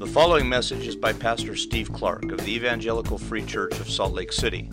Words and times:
The 0.00 0.06
following 0.06 0.48
message 0.48 0.86
is 0.86 0.96
by 0.96 1.12
Pastor 1.12 1.54
Steve 1.54 1.92
Clark 1.92 2.32
of 2.32 2.38
the 2.38 2.54
Evangelical 2.54 3.18
Free 3.18 3.44
Church 3.44 3.78
of 3.80 3.90
Salt 3.90 4.14
Lake 4.14 4.32
City. 4.32 4.70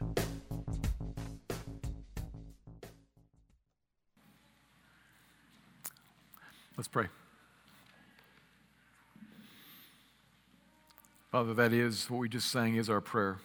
Let's 6.75 6.89
pray. 6.89 7.07
Father, 11.32 11.54
that 11.54 11.71
is 11.71 12.09
what 12.09 12.18
we 12.18 12.27
just 12.27 12.52
sang 12.52 12.75
is 12.75 12.89
our 12.89 13.00
prayer. 13.00 13.38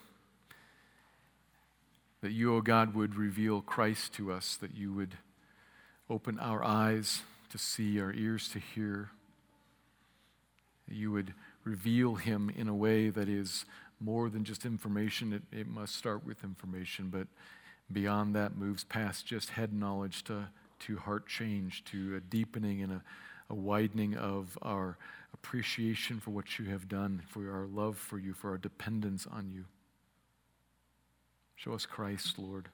That 2.23 2.33
you, 2.33 2.55
O 2.55 2.59
oh 2.59 2.61
God, 2.61 2.95
would 2.95 3.15
reveal 3.15 3.63
Christ 3.63 4.13
to 4.15 4.33
us, 4.33 4.57
that 4.57 4.77
you 4.77 4.93
would 4.93 5.17
open 6.09 6.39
our 6.39 6.63
eyes 6.63 7.23
to 7.51 7.59
see, 7.59 8.01
our 8.01 8.13
ears 8.13 8.49
to 8.49 8.59
hear, 8.59 9.11
that 10.89 10.95
you 10.95 11.11
would 11.13 11.35
reveal 11.65 12.17
him 12.17 12.51
in 12.55 12.69
a 12.69 12.75
way 12.75 13.11
that 13.11 13.29
is 13.29 13.65
more 14.01 14.29
than 14.29 14.45
just 14.45 14.67
information. 14.67 15.33
It, 15.33 15.43
it 15.51 15.67
must 15.67 15.97
start 15.97 16.27
with 16.27 16.45
information, 16.45 17.09
but 17.09 17.27
beyond 17.93 18.35
that 18.35 18.57
moves 18.57 18.85
past 18.85 19.27
just 19.27 19.51
head 19.51 19.73
knowledge 19.73 20.23
to 20.25 20.49
to 20.81 20.97
heart 20.97 21.27
change, 21.27 21.85
to 21.85 22.17
a 22.17 22.21
deepening 22.21 22.83
and 22.83 22.93
a, 22.93 23.03
a 23.49 23.55
widening 23.55 24.17
of 24.17 24.59
our 24.63 24.97
appreciation 25.33 26.19
for 26.21 26.31
what 26.31 26.59
you 26.59 26.67
have 26.67 26.89
done, 26.89 27.23
for 27.29 27.51
our 27.53 27.67
love 27.67 27.97
for 27.97 28.19
you, 28.19 28.33
for 28.33 28.51
our 28.51 28.59
dependence 28.59 29.27
on 29.31 29.51
you. 29.51 29.65
Show 31.61 31.75
us 31.75 31.85
Christ, 31.85 32.39
Lord. 32.39 32.71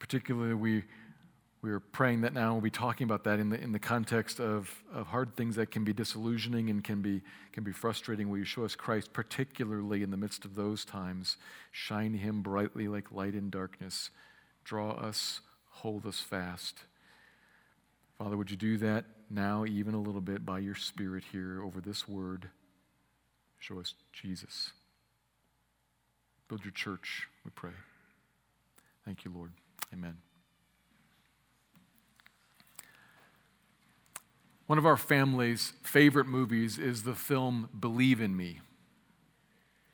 Particularly, 0.00 0.52
we, 0.54 0.82
we 1.62 1.70
are 1.70 1.78
praying 1.78 2.22
that 2.22 2.34
now 2.34 2.54
we'll 2.54 2.60
be 2.60 2.70
talking 2.70 3.04
about 3.04 3.22
that 3.22 3.38
in 3.38 3.50
the, 3.50 3.60
in 3.60 3.70
the 3.70 3.78
context 3.78 4.40
of, 4.40 4.82
of 4.92 5.06
hard 5.06 5.36
things 5.36 5.54
that 5.54 5.70
can 5.70 5.84
be 5.84 5.92
disillusioning 5.92 6.68
and 6.68 6.82
can 6.82 7.02
be, 7.02 7.22
can 7.52 7.62
be 7.62 7.70
frustrating. 7.70 8.28
Will 8.28 8.38
you 8.38 8.44
show 8.44 8.64
us 8.64 8.74
Christ, 8.74 9.12
particularly 9.12 10.02
in 10.02 10.10
the 10.10 10.16
midst 10.16 10.44
of 10.44 10.56
those 10.56 10.84
times? 10.84 11.36
Shine 11.70 12.14
him 12.14 12.42
brightly 12.42 12.88
like 12.88 13.12
light 13.12 13.36
in 13.36 13.48
darkness. 13.48 14.10
Draw 14.64 14.90
us 14.90 15.42
hold 15.70 16.04
us 16.04 16.18
fast. 16.18 16.80
Father, 18.18 18.36
would 18.36 18.50
you 18.50 18.56
do 18.56 18.76
that 18.78 19.04
now, 19.30 19.64
even 19.64 19.94
a 19.94 20.00
little 20.00 20.20
bit, 20.20 20.44
by 20.44 20.58
your 20.58 20.74
Spirit 20.74 21.22
here 21.30 21.62
over 21.62 21.80
this 21.80 22.08
word? 22.08 22.48
Show 23.60 23.78
us 23.78 23.94
Jesus. 24.12 24.72
Build 26.48 26.64
your 26.64 26.72
church, 26.72 27.28
we 27.44 27.50
pray. 27.50 27.72
Thank 29.04 29.24
you, 29.24 29.32
Lord. 29.34 29.52
Amen. 29.92 30.16
One 34.66 34.78
of 34.78 34.86
our 34.86 34.96
family's 34.96 35.72
favorite 35.82 36.26
movies 36.26 36.76
is 36.78 37.04
the 37.04 37.14
film 37.14 37.68
Believe 37.78 38.20
in 38.20 38.36
Me. 38.36 38.60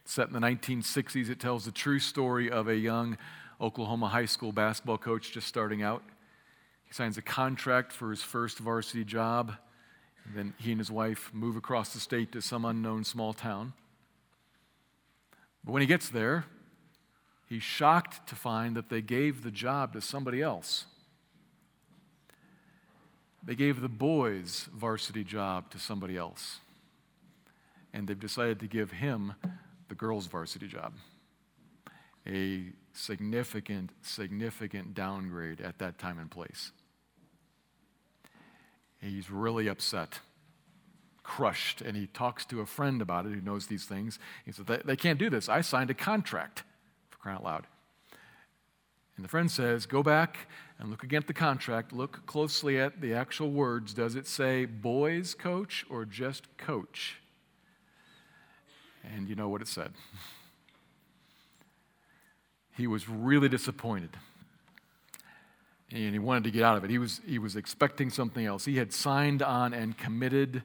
Set 0.05 0.29
in 0.29 0.33
the 0.33 0.41
1960s, 0.41 1.29
it 1.29 1.39
tells 1.39 1.65
the 1.65 1.73
true 1.73 1.99
story 1.99 2.51
of 2.51 2.69
a 2.69 2.77
young 2.77 3.19
Oklahoma 3.61 4.09
high 4.09 4.25
school 4.25 4.51
basketball 4.51 4.99
coach 4.99 5.33
just 5.33 5.47
starting 5.47 5.83
out. 5.83 6.03
He 6.85 6.95
signs 6.95 7.17
a 7.17 7.23
contract 7.23 7.93
for 7.93 8.11
his 8.11 8.23
first 8.23 8.59
varsity 8.59 9.05
job. 9.05 9.55
Then 10.35 10.55
he 10.59 10.73
and 10.73 10.81
his 10.81 10.91
wife 10.91 11.31
move 11.33 11.57
across 11.57 11.93
the 11.93 12.01
state 12.01 12.33
to 12.33 12.41
some 12.41 12.65
unknown 12.65 13.05
small 13.05 13.33
town. 13.33 13.75
But 15.65 15.73
when 15.73 15.81
he 15.81 15.87
gets 15.87 16.09
there, 16.09 16.45
he's 17.49 17.63
shocked 17.63 18.29
to 18.29 18.35
find 18.35 18.77
that 18.77 18.89
they 18.89 19.01
gave 19.01 19.43
the 19.43 19.51
job 19.51 19.93
to 19.93 20.01
somebody 20.01 20.43
else. 20.43 20.87
They 23.45 23.55
gave 23.55 23.81
the 23.81 23.89
boys' 23.89 24.69
varsity 24.75 25.25
job 25.25 25.71
to 25.71 25.79
somebody 25.79 26.17
else. 26.17 26.61
And 27.93 28.09
they've 28.09 28.19
decided 28.19 28.61
to 28.61 28.67
give 28.67 28.93
him 28.93 29.35
the 29.89 29.95
girls' 29.95 30.27
varsity 30.27 30.69
job. 30.69 30.95
A 32.27 32.67
significant, 32.93 33.91
significant 34.03 34.95
downgrade 34.95 35.61
at 35.61 35.79
that 35.79 35.99
time 35.99 36.19
and 36.19 36.31
place. 36.31 36.71
He's 39.01 39.31
really 39.31 39.67
upset, 39.67 40.21
crushed, 41.23 41.81
and 41.81 41.97
he 41.97 42.07
talks 42.07 42.45
to 42.47 42.61
a 42.61 42.67
friend 42.67 43.01
about 43.01 43.27
it 43.27 43.33
who 43.33 43.41
knows 43.41 43.67
these 43.67 43.85
things. 43.85 44.19
He 44.45 44.53
says, 44.53 44.67
They, 44.67 44.79
they 44.85 44.97
can't 44.97 45.19
do 45.19 45.31
this. 45.31 45.49
I 45.49 45.61
signed 45.61 45.91
a 45.91 45.95
contract, 45.95 46.65
for 47.11 47.19
crying 47.19 47.37
out 47.37 47.45
loud. 47.45 47.67
And 49.17 49.25
the 49.25 49.29
friend 49.29 49.51
says, 49.51 49.87
Go 49.87 50.03
back 50.03 50.49
and 50.79 50.91
look 50.91 51.03
again 51.03 51.23
at 51.23 51.27
the 51.27 51.35
contract. 51.35 51.93
Look 51.93 52.27
closely 52.27 52.79
at 52.79 53.01
the 53.01 53.15
actual 53.15 53.51
words. 53.51 53.95
Does 53.95 54.17
it 54.17 54.27
say 54.27 54.65
boys 54.65 55.35
coach 55.35 55.85
or 55.89 56.05
just 56.05 56.57
coach? 56.57 57.19
And 59.15 59.29
you 59.29 59.35
know 59.35 59.49
what 59.49 59.61
it 59.61 59.69
said. 59.69 59.93
he 62.77 62.87
was 62.87 63.09
really 63.09 63.49
disappointed. 63.49 64.11
And 65.91 66.15
he 66.15 66.19
wanted 66.19 66.45
to 66.45 66.51
get 66.51 66.63
out 66.63 66.79
of 66.79 66.85
it. 66.85 66.91
He 66.91 66.99
was, 66.99 67.21
he 67.27 67.39
was 67.39 67.55
expecting 67.55 68.09
something 68.09 68.47
else. 68.47 68.65
He 68.65 68.79
had 68.79 68.93
signed 68.95 69.43
on 69.43 69.75
and 69.75 69.97
committed 69.97 70.63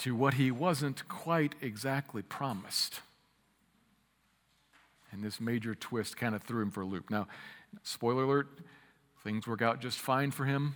to 0.00 0.14
what 0.14 0.34
he 0.34 0.50
wasn't 0.50 1.08
quite 1.08 1.54
exactly 1.62 2.22
promised. 2.22 3.00
And 5.12 5.22
this 5.22 5.40
major 5.40 5.74
twist 5.74 6.16
kind 6.16 6.34
of 6.34 6.42
threw 6.42 6.62
him 6.62 6.70
for 6.70 6.82
a 6.82 6.86
loop. 6.86 7.10
Now, 7.10 7.26
spoiler 7.82 8.24
alert, 8.24 8.48
things 9.24 9.46
work 9.46 9.62
out 9.62 9.80
just 9.80 9.98
fine 9.98 10.30
for 10.30 10.44
him 10.44 10.74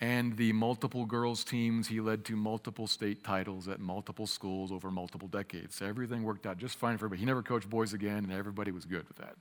and 0.00 0.36
the 0.36 0.52
multiple 0.52 1.06
girls 1.06 1.42
teams 1.42 1.88
he 1.88 2.00
led 2.00 2.24
to 2.26 2.36
multiple 2.36 2.86
state 2.86 3.24
titles 3.24 3.66
at 3.66 3.80
multiple 3.80 4.26
schools 4.26 4.70
over 4.70 4.90
multiple 4.90 5.28
decades. 5.28 5.80
Everything 5.80 6.22
worked 6.22 6.46
out 6.46 6.58
just 6.58 6.76
fine 6.76 6.98
for 6.98 7.06
him. 7.06 7.10
But 7.10 7.18
he 7.18 7.24
never 7.24 7.42
coached 7.42 7.70
boys 7.70 7.94
again, 7.94 8.18
and 8.18 8.32
everybody 8.32 8.70
was 8.70 8.84
good 8.84 9.08
with 9.08 9.16
that. 9.18 9.36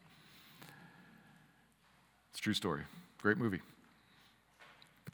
It's 2.32 2.40
a 2.40 2.42
true 2.42 2.54
story. 2.54 2.84
Great 3.22 3.38
movie. 3.38 3.62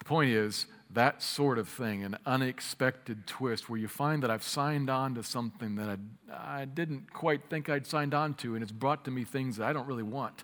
The 0.02 0.06
point 0.06 0.32
is, 0.32 0.66
that 0.90 1.22
sort 1.22 1.60
of 1.60 1.70
thing, 1.70 2.04
an 2.04 2.18
unexpected 2.26 3.28
twist 3.28 3.70
where 3.70 3.80
you 3.80 3.88
find 3.88 4.24
that 4.24 4.32
I've 4.32 4.42
signed 4.42 4.90
on 4.90 5.14
to 5.14 5.22
something 5.22 5.76
that 5.76 6.00
I, 6.34 6.62
I 6.62 6.66
didn't 6.66 7.14
quite 7.14 7.52
think 7.52 7.70
I'd 7.70 7.86
signed 7.86 8.16
on 8.16 8.34
to, 8.36 8.56
and 8.56 8.64
it's 8.64 8.72
brought 8.72 9.06
to 9.06 9.12
me 9.12 9.24
things 9.24 9.58
that 9.58 9.68
I 9.68 9.74
don't 9.74 9.86
really 9.86 10.02
want. 10.02 10.44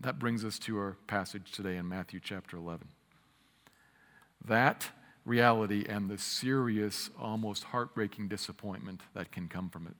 That 0.00 0.18
brings 0.18 0.44
us 0.44 0.58
to 0.58 0.76
our 0.76 0.96
passage 1.06 1.52
today 1.52 1.76
in 1.76 1.88
Matthew 1.88 2.18
chapter 2.20 2.56
11. 2.56 2.88
That 4.44 4.88
reality 5.24 5.86
and 5.88 6.10
the 6.10 6.18
serious, 6.18 7.10
almost 7.16 7.62
heartbreaking 7.62 8.26
disappointment 8.26 9.02
that 9.14 9.30
can 9.30 9.46
come 9.46 9.70
from 9.70 9.86
it. 9.86 9.94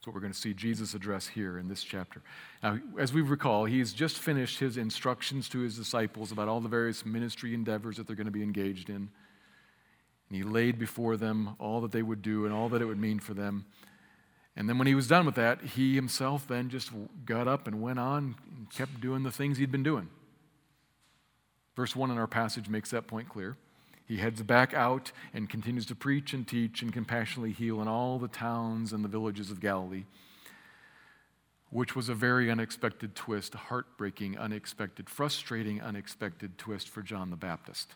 That's 0.00 0.06
what 0.06 0.14
we're 0.14 0.22
going 0.22 0.32
to 0.32 0.38
see 0.38 0.54
Jesus 0.54 0.94
address 0.94 1.26
here 1.26 1.58
in 1.58 1.68
this 1.68 1.84
chapter. 1.84 2.22
Now, 2.62 2.78
as 2.98 3.12
we 3.12 3.20
recall, 3.20 3.66
he's 3.66 3.92
just 3.92 4.16
finished 4.16 4.58
his 4.58 4.78
instructions 4.78 5.46
to 5.50 5.58
his 5.58 5.76
disciples 5.76 6.32
about 6.32 6.48
all 6.48 6.62
the 6.62 6.70
various 6.70 7.04
ministry 7.04 7.52
endeavors 7.52 7.98
that 7.98 8.06
they're 8.06 8.16
going 8.16 8.24
to 8.24 8.30
be 8.30 8.42
engaged 8.42 8.88
in. 8.88 8.96
And 8.96 9.10
he 10.30 10.42
laid 10.42 10.78
before 10.78 11.18
them 11.18 11.54
all 11.58 11.82
that 11.82 11.92
they 11.92 12.00
would 12.00 12.22
do 12.22 12.46
and 12.46 12.54
all 12.54 12.70
that 12.70 12.80
it 12.80 12.86
would 12.86 12.98
mean 12.98 13.18
for 13.18 13.34
them. 13.34 13.66
And 14.56 14.70
then 14.70 14.78
when 14.78 14.86
he 14.86 14.94
was 14.94 15.06
done 15.06 15.26
with 15.26 15.34
that, 15.34 15.60
he 15.60 15.96
himself 15.96 16.48
then 16.48 16.70
just 16.70 16.92
got 17.26 17.46
up 17.46 17.66
and 17.66 17.82
went 17.82 17.98
on 17.98 18.36
and 18.56 18.70
kept 18.70 19.02
doing 19.02 19.22
the 19.22 19.30
things 19.30 19.58
he'd 19.58 19.70
been 19.70 19.82
doing. 19.82 20.08
Verse 21.76 21.94
1 21.94 22.10
in 22.10 22.16
our 22.16 22.26
passage 22.26 22.70
makes 22.70 22.88
that 22.92 23.06
point 23.06 23.28
clear. 23.28 23.58
He 24.10 24.16
heads 24.16 24.42
back 24.42 24.74
out 24.74 25.12
and 25.32 25.48
continues 25.48 25.86
to 25.86 25.94
preach 25.94 26.34
and 26.34 26.44
teach 26.44 26.82
and 26.82 26.92
compassionately 26.92 27.52
heal 27.52 27.80
in 27.80 27.86
all 27.86 28.18
the 28.18 28.26
towns 28.26 28.92
and 28.92 29.04
the 29.04 29.08
villages 29.08 29.52
of 29.52 29.60
Galilee, 29.60 30.02
which 31.70 31.94
was 31.94 32.08
a 32.08 32.14
very 32.14 32.50
unexpected 32.50 33.14
twist, 33.14 33.54
heartbreaking, 33.54 34.36
unexpected, 34.36 35.08
frustrating, 35.08 35.80
unexpected 35.80 36.58
twist 36.58 36.88
for 36.88 37.02
John 37.02 37.30
the 37.30 37.36
Baptist. 37.36 37.94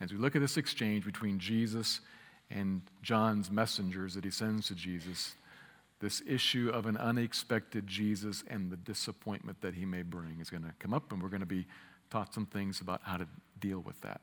As 0.00 0.10
we 0.10 0.18
look 0.18 0.34
at 0.34 0.42
this 0.42 0.56
exchange 0.56 1.04
between 1.04 1.38
Jesus 1.38 2.00
and 2.50 2.82
John's 3.02 3.52
messengers 3.52 4.14
that 4.14 4.24
he 4.24 4.32
sends 4.32 4.66
to 4.66 4.74
Jesus, 4.74 5.36
this 6.00 6.22
issue 6.26 6.72
of 6.74 6.86
an 6.86 6.96
unexpected 6.96 7.86
Jesus 7.86 8.42
and 8.48 8.68
the 8.68 8.76
disappointment 8.76 9.60
that 9.60 9.74
he 9.74 9.84
may 9.84 10.02
bring 10.02 10.38
is 10.40 10.50
going 10.50 10.64
to 10.64 10.74
come 10.80 10.92
up, 10.92 11.12
and 11.12 11.22
we're 11.22 11.28
going 11.28 11.38
to 11.38 11.46
be 11.46 11.68
taught 12.10 12.34
some 12.34 12.46
things 12.46 12.80
about 12.80 13.00
how 13.04 13.16
to 13.16 13.26
deal 13.60 13.80
with 13.80 14.00
that. 14.02 14.20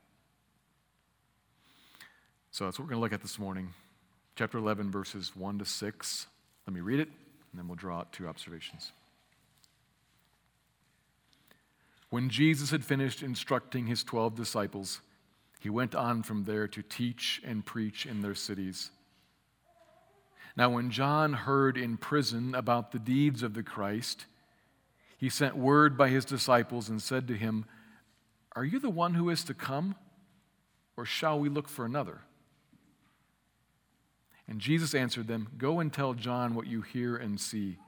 So 2.50 2.64
that's 2.64 2.78
what 2.78 2.86
we're 2.86 2.90
going 2.90 3.00
to 3.00 3.02
look 3.02 3.12
at 3.12 3.22
this 3.22 3.38
morning. 3.38 3.74
Chapter 4.34 4.58
11, 4.58 4.90
verses 4.90 5.32
1 5.34 5.58
to 5.58 5.64
6. 5.64 6.26
Let 6.66 6.74
me 6.74 6.80
read 6.80 7.00
it, 7.00 7.08
and 7.08 7.58
then 7.58 7.68
we'll 7.68 7.76
draw 7.76 7.98
out 7.98 8.12
two 8.12 8.26
observations. 8.26 8.92
When 12.10 12.30
Jesus 12.30 12.70
had 12.70 12.84
finished 12.84 13.22
instructing 13.22 13.86
his 13.86 14.04
12 14.04 14.34
disciples, 14.34 15.00
he 15.60 15.70
went 15.70 15.94
on 15.94 16.22
from 16.22 16.44
there 16.44 16.68
to 16.68 16.82
teach 16.82 17.42
and 17.44 17.64
preach 17.64 18.06
in 18.06 18.22
their 18.22 18.34
cities. 18.34 18.90
Now, 20.56 20.70
when 20.70 20.90
John 20.90 21.34
heard 21.34 21.76
in 21.76 21.98
prison 21.98 22.54
about 22.54 22.92
the 22.92 22.98
deeds 22.98 23.42
of 23.42 23.54
the 23.54 23.62
Christ, 23.62 24.24
he 25.18 25.28
sent 25.28 25.56
word 25.56 25.98
by 25.98 26.08
his 26.08 26.24
disciples 26.24 26.88
and 26.88 27.02
said 27.02 27.28
to 27.28 27.34
him, 27.34 27.66
Are 28.56 28.64
you 28.64 28.80
the 28.80 28.90
one 28.90 29.14
who 29.14 29.30
is 29.30 29.44
to 29.44 29.54
come, 29.54 29.94
or 30.96 31.04
shall 31.04 31.38
we 31.38 31.48
look 31.48 31.68
for 31.68 31.84
another? 31.84 32.22
And 34.48 34.60
Jesus 34.60 34.94
answered 34.94 35.28
them, 35.28 35.48
Go 35.56 35.78
and 35.78 35.92
tell 35.92 36.14
John 36.14 36.54
what 36.54 36.66
you 36.66 36.82
hear 36.82 37.16
and 37.16 37.40
see. 37.40 37.78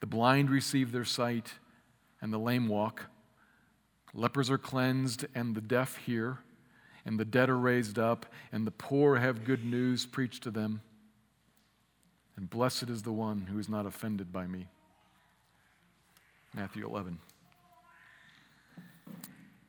The 0.00 0.06
blind 0.06 0.50
receive 0.50 0.92
their 0.92 1.04
sight, 1.04 1.54
and 2.20 2.32
the 2.32 2.38
lame 2.38 2.68
walk. 2.68 3.06
Lepers 4.14 4.50
are 4.50 4.58
cleansed, 4.58 5.26
and 5.34 5.54
the 5.54 5.60
deaf 5.60 5.96
hear, 5.96 6.38
and 7.04 7.18
the 7.18 7.24
dead 7.24 7.48
are 7.48 7.58
raised 7.58 7.98
up, 7.98 8.26
and 8.52 8.66
the 8.66 8.70
poor 8.70 9.16
have 9.16 9.44
good 9.44 9.64
news 9.64 10.06
preached 10.06 10.44
to 10.44 10.50
them 10.52 10.82
and 12.36 12.50
blessed 12.50 12.90
is 12.90 13.02
the 13.02 13.12
one 13.12 13.46
who 13.50 13.58
is 13.58 13.68
not 13.68 13.86
offended 13.86 14.32
by 14.32 14.46
me. 14.46 14.68
Matthew 16.54 16.86
11. 16.86 17.18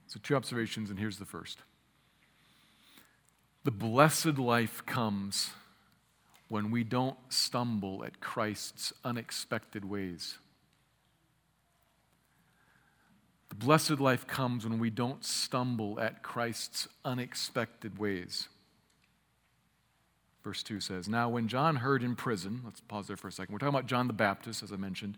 So, 0.08 0.20
two 0.24 0.36
observations, 0.36 0.90
and 0.90 0.98
here's 0.98 1.20
the 1.20 1.26
first. 1.26 1.60
The 3.66 3.72
blessed 3.72 4.38
life 4.38 4.86
comes 4.86 5.52
when 6.48 6.72
we 6.72 6.86
don't 6.86 7.18
stumble 7.28 8.06
at 8.06 8.22
Christ's 8.22 8.94
unexpected 9.04 9.84
ways. 9.84 10.38
The 13.50 13.56
blessed 13.56 14.00
life 14.00 14.26
comes 14.28 14.66
when 14.66 14.80
we 14.80 14.90
don't 14.90 15.26
stumble 15.26 16.00
at 16.00 16.24
Christ's 16.24 16.88
unexpected 17.04 17.98
ways. 17.98 18.48
Verse 20.44 20.64
2 20.64 20.80
says, 20.80 21.10
Now, 21.10 21.28
when 21.28 21.50
John 21.50 21.78
heard 21.78 22.04
in 22.04 22.16
prison, 22.16 22.62
let's 22.64 22.80
pause 22.80 23.08
there 23.08 23.18
for 23.18 23.28
a 23.28 23.32
second. 23.34 23.52
We're 23.52 23.60
talking 23.60 23.76
about 23.76 23.88
John 23.88 24.08
the 24.08 24.14
Baptist, 24.14 24.64
as 24.64 24.72
I 24.72 24.78
mentioned. 24.78 25.18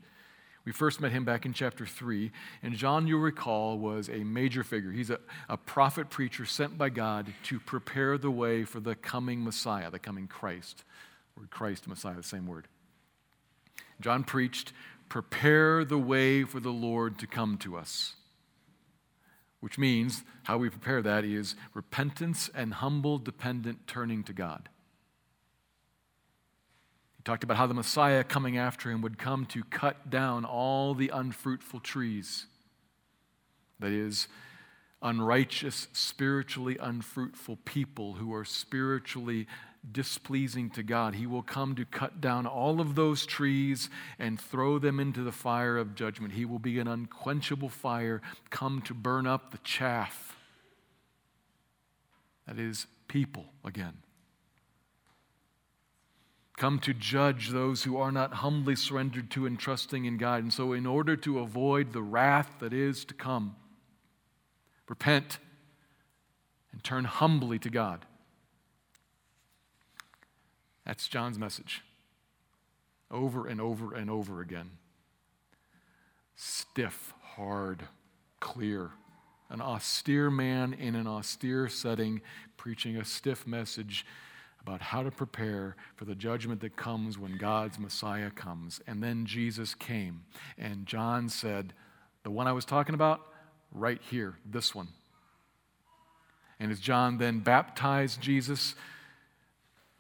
We 0.70 0.74
first 0.74 1.02
met 1.02 1.12
him 1.12 1.26
back 1.26 1.48
in 1.48 1.54
chapter 1.54 1.88
3. 1.88 2.32
And 2.62 2.76
John, 2.76 3.08
you'll 3.08 3.22
recall, 3.22 3.80
was 3.80 4.08
a 4.08 4.24
major 4.24 4.64
figure. 4.64 4.92
He's 4.92 5.10
a, 5.10 5.20
a 5.50 5.58
prophet 5.58 6.12
preacher 6.12 6.46
sent 6.46 6.78
by 6.78 6.90
God 6.90 7.34
to 7.46 7.60
prepare 7.60 8.20
the 8.20 8.30
way 8.30 8.66
for 8.66 8.80
the 8.80 8.94
coming 8.94 9.44
Messiah, 9.44 9.90
the 9.90 9.98
coming 9.98 10.28
Christ. 10.28 10.84
Word 11.36 11.50
Christ, 11.50 11.88
Messiah, 11.88 12.14
the 12.14 12.22
same 12.22 12.46
word. 12.46 12.68
John 14.00 14.24
preached, 14.24 14.72
Prepare 15.10 15.86
the 15.86 15.98
way 15.98 16.44
for 16.44 16.60
the 16.60 16.70
Lord 16.70 17.18
to 17.18 17.26
come 17.26 17.58
to 17.58 17.76
us. 17.76 18.14
Which 19.62 19.80
means 19.80 20.24
how 20.44 20.60
we 20.60 20.70
prepare 20.70 21.02
that 21.02 21.26
is 21.26 21.56
repentance 21.74 22.48
and 22.54 22.76
humble, 22.76 23.18
dependent 23.18 23.88
turning 23.88 24.24
to 24.26 24.34
God. 24.34 24.70
Talked 27.30 27.44
about 27.44 27.58
how 27.58 27.68
the 27.68 27.76
Messiah 27.76 28.24
coming 28.24 28.58
after 28.58 28.90
him 28.90 29.04
would 29.04 29.20
come 29.20 29.46
to 29.46 29.64
cut 29.64 30.10
down 30.10 30.46
all 30.46 30.96
the 30.96 31.10
unfruitful 31.10 31.80
trees. 31.80 32.48
That 33.80 33.92
is, 33.92 34.28
unrighteous, 35.04 35.90
spiritually 35.94 36.80
unfruitful 36.82 37.60
people 37.66 38.14
who 38.14 38.34
are 38.34 38.44
spiritually 38.44 39.46
displeasing 39.92 40.72
to 40.72 40.82
God. 40.82 41.14
He 41.14 41.28
will 41.28 41.44
come 41.44 41.76
to 41.76 41.86
cut 41.86 42.20
down 42.20 42.48
all 42.48 42.82
of 42.82 42.96
those 42.96 43.28
trees 43.28 43.92
and 44.18 44.42
throw 44.42 44.80
them 44.80 45.00
into 45.00 45.22
the 45.22 45.32
fire 45.32 45.78
of 45.78 45.94
judgment. 45.94 46.34
He 46.34 46.46
will 46.46 46.58
be 46.58 46.80
an 46.80 46.88
unquenchable 46.88 47.70
fire, 47.70 48.24
come 48.50 48.82
to 48.82 48.96
burn 48.96 49.28
up 49.28 49.52
the 49.52 49.60
chaff. 49.60 50.36
That 52.48 52.58
is, 52.58 52.88
people 53.08 53.46
again 53.64 54.02
come 56.60 56.78
to 56.78 56.94
judge 56.94 57.50
those 57.50 57.84
who 57.84 57.98
are 57.98 58.12
not 58.12 58.36
humbly 58.36 58.76
surrendered 58.76 59.32
to 59.32 59.46
and 59.46 59.58
trusting 59.58 60.04
in 60.04 60.18
God. 60.18 60.44
And 60.44 60.54
so, 60.54 60.74
in 60.74 60.86
order 60.86 61.16
to 61.16 61.40
avoid 61.40 61.94
the 61.94 62.02
wrath 62.02 62.52
that 62.60 62.74
is 62.74 63.06
to 63.06 63.14
come, 63.14 63.56
repent 64.88 65.40
and 66.74 66.84
turn 66.84 67.06
humbly 67.06 67.58
to 67.60 67.70
God. 67.70 68.06
That's 70.86 71.08
John's 71.08 71.40
message 71.40 71.82
over 73.10 73.48
and 73.48 73.60
over 73.62 73.94
and 73.96 74.10
over 74.10 74.42
again. 74.42 74.72
Stiff, 76.36 77.14
hard, 77.36 77.88
clear. 78.40 78.92
An 79.50 79.62
austere 79.62 80.30
man 80.30 80.74
in 80.74 80.96
an 80.96 81.08
austere 81.08 81.70
setting 81.70 82.22
preaching 82.58 82.98
a 82.98 83.06
stiff 83.06 83.48
message 83.48 84.06
about 84.70 84.82
how 84.84 85.02
to 85.02 85.10
prepare 85.10 85.76
for 85.96 86.06
the 86.06 86.14
judgment 86.14 86.62
that 86.62 86.76
comes 86.76 87.18
when 87.18 87.38
God's 87.38 87.80
Messiah 87.80 88.30
comes. 88.30 88.80
And 88.86 89.02
then 89.02 89.26
Jesus 89.26 89.74
came, 89.74 90.22
and 90.60 90.86
John 90.86 91.28
said, 91.28 91.74
The 92.22 92.30
one 92.30 92.46
I 92.46 92.52
was 92.52 92.66
talking 92.66 92.94
about, 92.94 93.22
right 93.72 94.00
here, 94.12 94.36
this 94.46 94.76
one. 94.76 94.90
And 96.60 96.72
as 96.72 96.80
John 96.80 97.18
then 97.18 97.40
baptized 97.40 98.22
Jesus, 98.22 98.76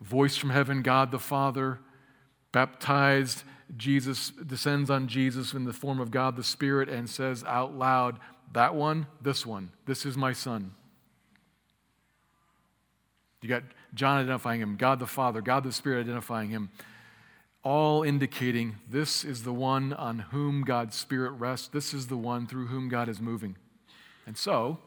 voice 0.01 0.37
from 0.37 0.51
heaven, 0.51 0.83
God 0.83 1.09
the 1.09 1.17
Father, 1.17 1.79
baptized 2.51 3.41
Jesus, 3.75 4.29
descends 4.29 4.91
on 4.91 5.07
Jesus 5.07 5.53
in 5.53 5.65
the 5.65 5.73
form 5.73 5.99
of 5.99 6.11
God 6.11 6.35
the 6.35 6.43
Spirit, 6.43 6.89
and 6.89 7.09
says 7.09 7.43
out 7.45 7.75
loud, 7.75 8.19
That 8.53 8.75
one, 8.75 9.07
this 9.19 9.47
one, 9.47 9.71
this 9.87 10.05
is 10.05 10.15
my 10.15 10.33
son. 10.33 10.75
You 13.41 13.49
got 13.49 13.63
John 13.93 14.19
identifying 14.19 14.61
him, 14.61 14.75
God 14.75 14.99
the 14.99 15.07
Father, 15.07 15.41
God 15.41 15.63
the 15.63 15.71
Spirit 15.71 16.01
identifying 16.01 16.49
him, 16.49 16.69
all 17.63 18.03
indicating 18.03 18.77
this 18.89 19.23
is 19.23 19.43
the 19.43 19.53
one 19.53 19.93
on 19.93 20.19
whom 20.19 20.63
God's 20.63 20.95
Spirit 20.95 21.31
rests. 21.31 21.67
This 21.67 21.93
is 21.93 22.07
the 22.07 22.17
one 22.17 22.47
through 22.47 22.67
whom 22.67 22.89
God 22.89 23.09
is 23.09 23.19
moving. 23.19 23.55
And 24.25 24.37
so, 24.37 24.79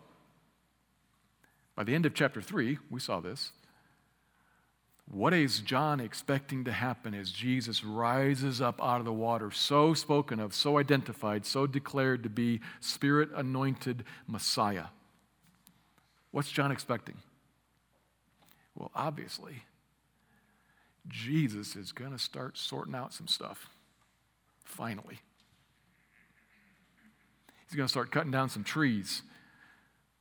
by 1.75 1.85
the 1.85 1.95
end 1.95 2.07
of 2.07 2.15
chapter 2.15 2.41
3, 2.41 2.79
we 2.91 3.01
saw 3.01 3.21
this. 3.21 3.53
What 5.11 5.35
is 5.35 5.61
John 5.61 6.01
expecting 6.01 6.65
to 6.65 6.73
happen 6.73 7.13
as 7.13 7.31
Jesus 7.31 7.85
rises 7.85 8.61
up 8.61 8.83
out 8.83 8.99
of 8.99 9.05
the 9.05 9.13
water, 9.13 9.51
so 9.51 9.93
spoken 9.93 10.41
of, 10.41 10.55
so 10.55 10.79
identified, 10.79 11.45
so 11.45 11.67
declared 11.67 12.23
to 12.23 12.31
be 12.31 12.61
Spirit 12.81 13.31
anointed 13.35 14.05
Messiah? 14.27 14.87
What's 16.31 16.51
John 16.51 16.73
expecting? 16.73 17.17
Well, 18.75 18.91
obviously, 18.95 19.63
Jesus 21.09 21.77
is 21.77 21.93
going 21.93 22.13
to 22.13 22.19
start 22.19 22.57
sorting 22.57 22.95
out 22.95 23.13
some 23.13 23.29
stuff. 23.29 23.69
Finally. 24.65 25.21
He's 27.67 27.77
going 27.77 27.87
to 27.87 27.91
start 27.91 28.11
cutting 28.11 28.31
down 28.31 28.49
some 28.49 28.65
trees, 28.65 29.23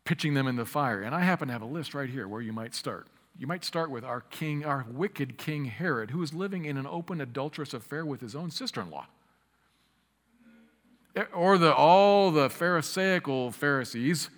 pitching 0.06 0.34
them 0.34 0.48
in 0.48 0.56
the 0.56 0.66
fire. 0.66 1.02
And 1.02 1.14
I 1.14 1.22
happen 1.22 1.48
to 1.48 1.54
have 1.54 1.62
a 1.62 1.66
list 1.66 1.94
right 1.94 2.10
here 2.10 2.28
where 2.28 2.42
you 2.42 2.54
might 2.54 2.74
start. 2.74 3.08
You 3.38 3.48
might 3.48 3.64
start 3.64 3.90
with 3.90 4.04
our 4.04 4.22
king, 4.22 4.66
our 4.66 4.86
wicked 4.90 5.38
king 5.38 5.66
Herod, 5.66 6.12
who 6.12 6.22
is 6.22 6.34
living 6.34 6.66
in 6.66 6.78
an 6.78 6.88
open 6.88 7.22
adulterous 7.22 7.74
affair 7.74 8.06
with 8.06 8.22
his 8.22 8.36
own 8.36 8.52
sister 8.52 8.82
in 8.82 8.90
law. 8.90 9.08
Eh, 11.16 11.24
or 11.34 11.58
the, 11.58 11.74
all 11.74 12.32
the 12.32 12.50
Pharisaical 12.50 13.52
Pharisees 13.52 14.30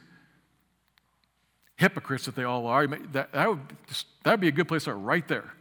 hypocrites 1.84 2.26
that 2.26 2.36
they 2.36 2.46
all 2.46 2.66
are, 2.66 2.88
that, 2.88 3.34
that, 3.34 3.50
would, 3.50 3.60
that 4.24 4.32
would 4.32 4.40
be 4.40 4.48
a 4.48 4.54
good 4.54 4.70
place 4.70 4.84
to 4.84 4.92
start 4.92 5.00
right 5.00 5.28
there. 5.28 5.52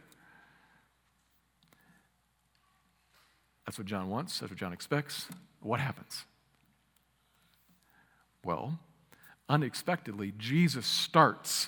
That's 3.65 3.77
what 3.77 3.87
John 3.87 4.09
wants, 4.09 4.39
that's 4.39 4.49
what 4.49 4.57
John 4.57 4.71
expects. 4.71 5.27
What 5.59 5.81
happens? 5.81 6.23
Well, 8.41 8.79
unexpectedly, 9.49 10.33
Jesus 10.37 10.85
starts 10.85 11.67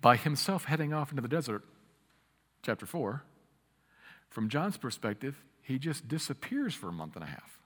by 0.00 0.16
himself 0.16 0.64
heading 0.64 0.94
off 0.94 1.10
into 1.10 1.20
the 1.20 1.28
desert, 1.28 1.64
chapter 2.62 2.86
4. 2.86 3.22
From 4.30 4.48
John's 4.48 4.78
perspective, 4.78 5.36
he 5.60 5.78
just 5.78 6.08
disappears 6.08 6.74
for 6.74 6.88
a 6.88 6.92
month 6.92 7.14
and 7.16 7.24
a 7.24 7.28
half. 7.28 7.58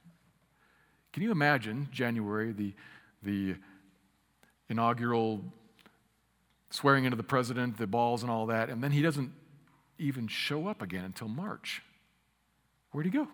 Can 1.13 1.23
you 1.23 1.31
imagine 1.31 1.89
January, 1.93 2.53
the, 2.53 2.75
the 3.23 3.55
inaugural 4.69 5.43
swearing 6.71 7.05
into 7.05 7.17
the 7.17 7.23
president, 7.23 7.79
the 7.79 7.87
balls 7.87 8.23
and 8.23 8.31
all 8.31 8.47
that, 8.47 8.69
and 8.69 8.83
then 8.83 8.91
he 8.91 9.03
doesn't 9.03 9.33
even 9.99 10.29
show 10.29 10.67
up 10.67 10.83
again 10.83 11.05
until 11.05 11.29
March. 11.29 11.83
Where'd 12.91 13.07
he 13.07 13.13
go? 13.13 13.29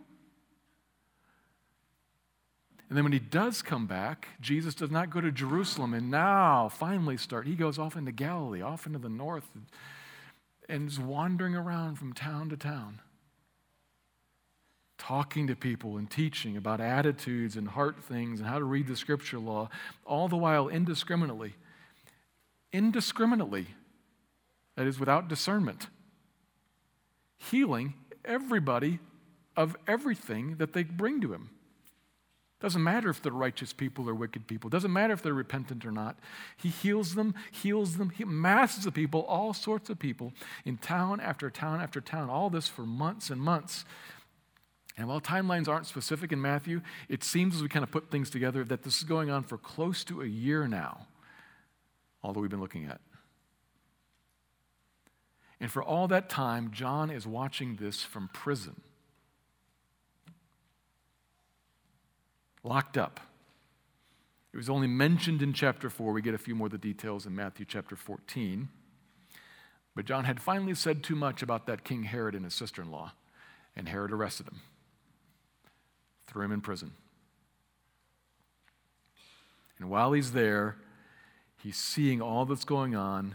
And 2.89 2.97
then 2.97 3.05
when 3.05 3.13
he 3.13 3.19
does 3.19 3.63
come 3.63 3.87
back, 3.87 4.29
Jesus 4.41 4.75
does 4.75 4.91
not 4.91 5.09
go 5.09 5.21
to 5.21 5.33
Jerusalem 5.33 5.95
and 5.95 6.11
now 6.11 6.69
finally 6.69 7.17
start. 7.17 7.47
He 7.47 7.55
goes 7.55 7.79
off 7.79 7.97
into 7.97 8.13
Galilee, 8.13 8.61
off 8.61 8.87
into 8.87 8.99
the 8.99 9.09
north, 9.09 9.49
and 10.69 10.89
is 10.89 11.01
wandering 11.01 11.57
around 11.57 11.97
from 11.97 12.13
town 12.13 12.51
to 12.51 12.57
town 12.57 13.01
talking 14.99 15.47
to 15.49 15.57
people 15.57 15.97
and 15.97 16.11
teaching 16.11 16.57
about 16.57 16.81
attitudes 16.81 17.57
and 17.57 17.69
heart 17.69 18.03
things 18.03 18.39
and 18.41 18.49
how 18.49 18.59
to 18.59 18.65
read 18.65 18.87
the 18.87 18.97
scripture 18.97 19.39
law, 19.39 19.69
all 20.05 20.29
the 20.29 20.37
while 20.37 20.69
indiscriminately. 20.69 21.55
Indiscriminately, 22.73 23.67
that 24.77 24.87
is, 24.87 24.99
without 25.01 25.29
discernment. 25.29 25.89
healing 27.51 27.95
everybody 28.25 28.99
of 29.57 29.77
everything 29.87 30.57
that 30.57 30.73
they 30.73 30.83
bring 30.83 31.21
to 31.21 31.33
him. 31.33 31.51
Doesn't 32.61 32.83
matter 32.83 33.11
if 33.11 33.21
they're 33.21 33.33
righteous 33.33 33.73
people 33.73 34.09
or 34.09 34.15
wicked 34.15 34.47
people. 34.47 34.71
Doesn't 34.71 34.93
matter 34.93 35.13
if 35.13 35.21
they're 35.21 35.35
repentant 35.35 35.85
or 35.85 35.91
not. 35.91 36.17
He 36.57 36.69
heals 36.69 37.17
them, 37.17 37.35
heals 37.51 37.97
them, 37.97 38.11
he, 38.11 38.25
masses 38.25 38.87
of 38.87 38.95
people, 38.95 39.23
all 39.23 39.53
sorts 39.53 39.91
of 39.91 39.99
people 39.99 40.33
in 40.65 40.77
town 40.77 41.19
after 41.19 41.51
town 41.51 41.81
after 41.81 42.01
town. 42.01 42.31
All 42.31 42.51
this 42.51 42.69
for 42.69 42.83
months 42.83 43.31
and 43.31 43.41
months. 43.41 43.85
And 44.97 45.09
while 45.09 45.21
timelines 45.21 45.69
aren't 45.69 45.87
specific 45.87 46.33
in 46.33 46.41
Matthew, 46.41 46.83
it 47.09 47.25
seems 47.25 47.57
as 47.57 47.63
we 47.63 47.69
kind 47.69 47.83
of 47.83 47.91
put 47.91 48.11
things 48.11 48.29
together 48.29 48.63
that 48.65 48.83
this 48.83 48.99
is 48.99 49.05
going 49.05 49.31
on 49.31 49.43
for 49.43 49.57
close 49.57 50.05
to 50.05 50.23
a 50.23 50.27
year 50.27 50.69
now, 50.69 51.07
all 52.23 52.33
that 52.33 52.41
we've 52.41 52.51
been 52.51 52.61
looking 52.61 52.85
at. 52.87 53.01
And 55.61 55.71
for 55.71 55.83
all 55.83 56.09
that 56.09 56.29
time, 56.29 56.71
John 56.73 57.11
is 57.11 57.27
watching 57.27 57.77
this 57.77 58.03
from 58.03 58.29
prison. 58.33 58.83
locked 62.65 62.97
up. 62.97 63.21
It 64.53 64.57
was 64.57 64.69
only 64.69 64.87
mentioned 64.87 65.43
in 65.43 65.53
chapter 65.53 65.89
4. 65.89 66.13
We 66.13 66.23
get 66.23 66.35
a 66.35 66.39
few 66.39 66.55
more 66.55 66.67
of 66.67 66.73
the 66.73 66.79
details 66.79 67.27
in 67.27 67.35
Matthew 67.35 67.65
chapter 67.67 67.97
14. 67.97 68.69
But 69.95 70.05
John 70.05 70.25
had 70.25 70.41
finally 70.41 70.75
said 70.75 71.03
too 71.03 71.17
much 71.17 71.43
about 71.43 71.67
that 71.67 71.85
King 71.85 72.05
Herod 72.05 72.35
and 72.35 72.45
his 72.45 72.55
sister 72.55 72.83
in 72.83 72.91
law, 72.91 73.13
and 73.77 73.89
Herod 73.89 74.13
arrested 74.13 74.49
him, 74.49 74.61
threw 76.33 76.45
him 76.45 76.53
in 76.53 76.63
prison. 76.63 76.93
And 79.79 79.91
while 79.91 80.13
he's 80.13 80.33
there, 80.33 80.77
he's 81.63 81.77
seeing 81.77 82.23
all 82.23 82.47
that's 82.47 82.65
going 82.65 82.97
on. 82.97 83.35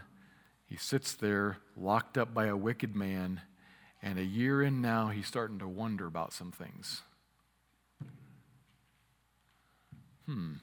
He 0.66 0.76
sits 0.76 1.14
there, 1.14 1.58
locked 1.76 2.18
up 2.18 2.34
by 2.34 2.46
a 2.46 2.56
wicked 2.56 2.96
man, 2.96 3.42
and 4.02 4.18
a 4.18 4.24
year 4.24 4.62
in 4.62 4.80
now, 4.80 5.08
he's 5.08 5.26
starting 5.26 5.58
to 5.60 5.68
wonder 5.68 6.06
about 6.06 6.32
some 6.32 6.50
things. 6.50 7.02
Hmm. 10.26 10.54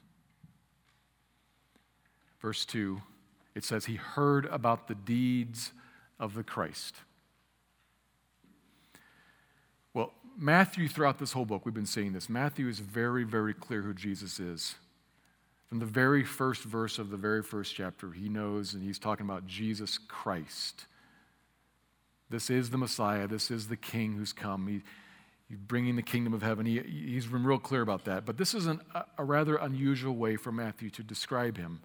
Verse 2.40 2.64
2, 2.66 3.00
it 3.54 3.64
says, 3.64 3.86
He 3.86 3.96
heard 3.96 4.46
about 4.46 4.88
the 4.88 4.94
deeds 4.94 5.72
of 6.20 6.34
the 6.34 6.44
Christ. 6.44 6.96
Well, 9.92 10.12
Matthew, 10.38 10.88
throughout 10.88 11.18
this 11.18 11.32
whole 11.32 11.44
book, 11.46 11.64
we've 11.64 11.74
been 11.74 11.86
seeing 11.86 12.12
this. 12.12 12.28
Matthew 12.28 12.68
is 12.68 12.78
very, 12.78 13.24
very 13.24 13.54
clear 13.54 13.82
who 13.82 13.94
Jesus 13.94 14.38
is. 14.38 14.74
From 15.68 15.78
the 15.78 15.86
very 15.86 16.24
first 16.24 16.62
verse 16.62 16.98
of 16.98 17.10
the 17.10 17.16
very 17.16 17.42
first 17.42 17.74
chapter, 17.74 18.12
he 18.12 18.28
knows 18.28 18.74
and 18.74 18.82
he's 18.82 18.98
talking 18.98 19.26
about 19.26 19.46
Jesus 19.46 19.98
Christ. 19.98 20.86
This 22.28 22.50
is 22.50 22.70
the 22.70 22.78
Messiah. 22.78 23.26
This 23.26 23.50
is 23.50 23.68
the 23.68 23.76
King 23.76 24.12
who's 24.12 24.32
come. 24.32 24.66
He, 24.68 24.82
He's 25.48 25.58
bringing 25.58 25.94
the 25.94 26.02
kingdom 26.02 26.34
of 26.34 26.42
heaven. 26.42 26.66
He, 26.66 26.80
he's 26.80 27.26
been 27.26 27.44
real 27.44 27.58
clear 27.58 27.82
about 27.82 28.04
that. 28.06 28.24
But 28.24 28.36
this 28.36 28.52
is 28.52 28.66
an, 28.66 28.80
a 29.16 29.24
rather 29.24 29.56
unusual 29.56 30.16
way 30.16 30.36
for 30.36 30.50
Matthew 30.50 30.90
to 30.90 31.02
describe 31.02 31.56
him 31.56 31.80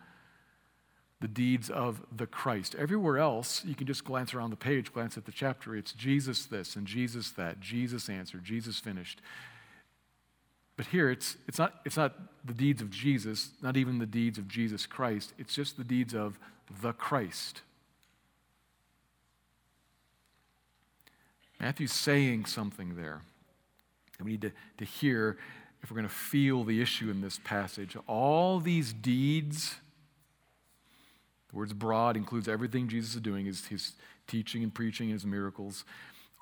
the 1.21 1.27
deeds 1.27 1.69
of 1.69 2.01
the 2.15 2.25
Christ. 2.25 2.75
Everywhere 2.75 3.19
else, 3.19 3.63
you 3.63 3.75
can 3.75 3.87
just 3.87 4.03
glance 4.03 4.33
around 4.33 4.49
the 4.49 4.55
page, 4.55 4.91
glance 4.91 5.17
at 5.17 5.25
the 5.25 5.31
chapter. 5.31 5.75
It's 5.75 5.93
Jesus 5.93 6.47
this 6.47 6.75
and 6.75 6.85
Jesus 6.85 7.29
that, 7.31 7.59
Jesus 7.59 8.09
answered, 8.09 8.43
Jesus 8.43 8.79
finished. 8.79 9.21
But 10.75 10.87
here, 10.87 11.11
it's, 11.11 11.37
it's, 11.47 11.59
not, 11.59 11.75
it's 11.85 11.95
not 11.95 12.15
the 12.43 12.53
deeds 12.53 12.81
of 12.81 12.89
Jesus, 12.89 13.51
not 13.61 13.77
even 13.77 13.99
the 13.99 14.07
deeds 14.07 14.39
of 14.39 14.47
Jesus 14.47 14.87
Christ. 14.87 15.31
It's 15.37 15.53
just 15.53 15.77
the 15.77 15.83
deeds 15.83 16.15
of 16.15 16.39
the 16.81 16.91
Christ. 16.91 17.61
Matthew's 21.59 21.93
saying 21.93 22.45
something 22.45 22.95
there. 22.95 23.21
And 24.17 24.25
we 24.25 24.31
need 24.31 24.41
to, 24.41 24.51
to 24.79 24.85
hear 24.85 25.37
if 25.83 25.91
we're 25.91 25.95
going 25.95 26.07
to 26.07 26.13
feel 26.13 26.63
the 26.63 26.81
issue 26.81 27.11
in 27.11 27.21
this 27.21 27.39
passage. 27.43 27.95
All 28.07 28.59
these 28.59 28.91
deeds, 28.91 29.75
the 31.51 31.57
words 31.57 31.73
broad 31.73 32.17
includes 32.17 32.47
everything 32.47 32.87
Jesus 32.87 33.15
is 33.15 33.21
doing, 33.21 33.45
his, 33.45 33.65
his 33.67 33.93
teaching 34.27 34.63
and 34.63 34.73
preaching 34.73 35.09
his 35.09 35.25
miracles. 35.25 35.83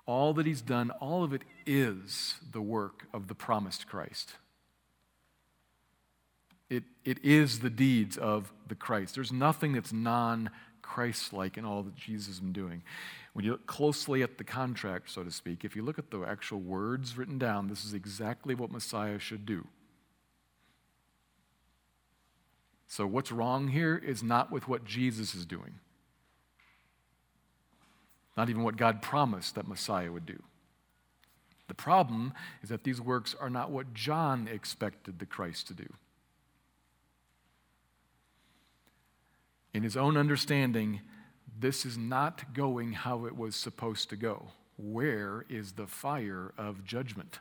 All 0.05 0.33
that 0.33 0.45
he's 0.45 0.61
done, 0.61 0.91
all 0.99 1.23
of 1.23 1.33
it 1.33 1.43
is 1.65 2.35
the 2.51 2.61
work 2.61 3.07
of 3.13 3.27
the 3.27 3.35
promised 3.35 3.87
Christ. 3.87 4.33
It, 6.69 6.83
it 7.03 7.23
is 7.23 7.59
the 7.59 7.69
deeds 7.69 8.17
of 8.17 8.51
the 8.67 8.75
Christ. 8.75 9.15
There's 9.15 9.31
nothing 9.31 9.73
that's 9.73 9.91
non 9.91 10.51
Christ 10.81 11.33
like 11.33 11.57
in 11.57 11.65
all 11.65 11.83
that 11.83 11.95
Jesus 11.95 12.39
been 12.39 12.51
doing. 12.51 12.81
When 13.33 13.45
you 13.45 13.51
look 13.51 13.67
closely 13.67 14.23
at 14.23 14.37
the 14.37 14.43
contract, 14.43 15.11
so 15.11 15.23
to 15.23 15.31
speak, 15.31 15.63
if 15.63 15.75
you 15.75 15.83
look 15.83 15.99
at 15.99 16.09
the 16.09 16.21
actual 16.21 16.59
words 16.59 17.17
written 17.17 17.37
down, 17.37 17.67
this 17.67 17.85
is 17.85 17.93
exactly 17.93 18.55
what 18.55 18.71
Messiah 18.71 19.19
should 19.19 19.45
do. 19.45 19.67
So, 22.91 23.05
what's 23.05 23.31
wrong 23.31 23.67
here 23.67 23.95
is 23.95 24.23
not 24.23 24.51
with 24.51 24.67
what 24.67 24.83
Jesus 24.83 25.35
is 25.35 25.45
doing, 25.45 25.75
not 28.35 28.49
even 28.49 28.63
what 28.63 28.77
God 28.77 29.03
promised 29.03 29.53
that 29.53 29.67
Messiah 29.67 30.11
would 30.11 30.25
do. 30.25 30.41
The 31.67 31.75
problem 31.75 32.33
is 32.63 32.69
that 32.69 32.83
these 32.83 32.99
works 32.99 33.35
are 33.39 33.51
not 33.51 33.69
what 33.69 33.93
John 33.93 34.49
expected 34.51 35.19
the 35.19 35.27
Christ 35.27 35.67
to 35.67 35.75
do. 35.75 35.85
In 39.71 39.83
his 39.83 39.95
own 39.95 40.17
understanding, 40.17 41.01
this 41.59 41.85
is 41.85 41.95
not 41.95 42.55
going 42.55 42.93
how 42.93 43.25
it 43.25 43.37
was 43.37 43.55
supposed 43.55 44.09
to 44.09 44.15
go. 44.15 44.47
Where 44.77 45.45
is 45.47 45.73
the 45.73 45.85
fire 45.85 46.53
of 46.57 46.83
judgment? 46.83 47.37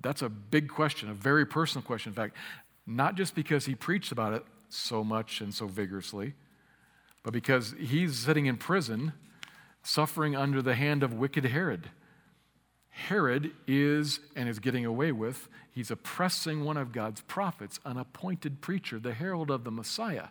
That's 0.00 0.22
a 0.22 0.28
big 0.28 0.68
question, 0.68 1.10
a 1.10 1.14
very 1.14 1.46
personal 1.46 1.84
question. 1.84 2.10
In 2.10 2.14
fact, 2.14 2.36
not 2.86 3.16
just 3.16 3.34
because 3.34 3.66
he 3.66 3.74
preached 3.74 4.12
about 4.12 4.32
it 4.34 4.44
so 4.68 5.02
much 5.02 5.40
and 5.40 5.52
so 5.52 5.66
vigorously, 5.66 6.34
but 7.22 7.32
because 7.32 7.74
he's 7.78 8.18
sitting 8.18 8.46
in 8.46 8.56
prison 8.56 9.12
suffering 9.82 10.34
under 10.34 10.60
the 10.60 10.74
hand 10.74 11.02
of 11.02 11.14
wicked 11.14 11.44
Herod. 11.44 11.90
Herod 12.88 13.52
is 13.66 14.20
and 14.34 14.48
is 14.48 14.58
getting 14.58 14.84
away 14.84 15.12
with, 15.12 15.48
he's 15.70 15.90
oppressing 15.90 16.64
one 16.64 16.76
of 16.76 16.92
God's 16.92 17.20
prophets, 17.22 17.78
an 17.84 17.96
appointed 17.96 18.60
preacher, 18.60 18.98
the 18.98 19.14
herald 19.14 19.50
of 19.50 19.64
the 19.64 19.70
Messiah. 19.70 20.28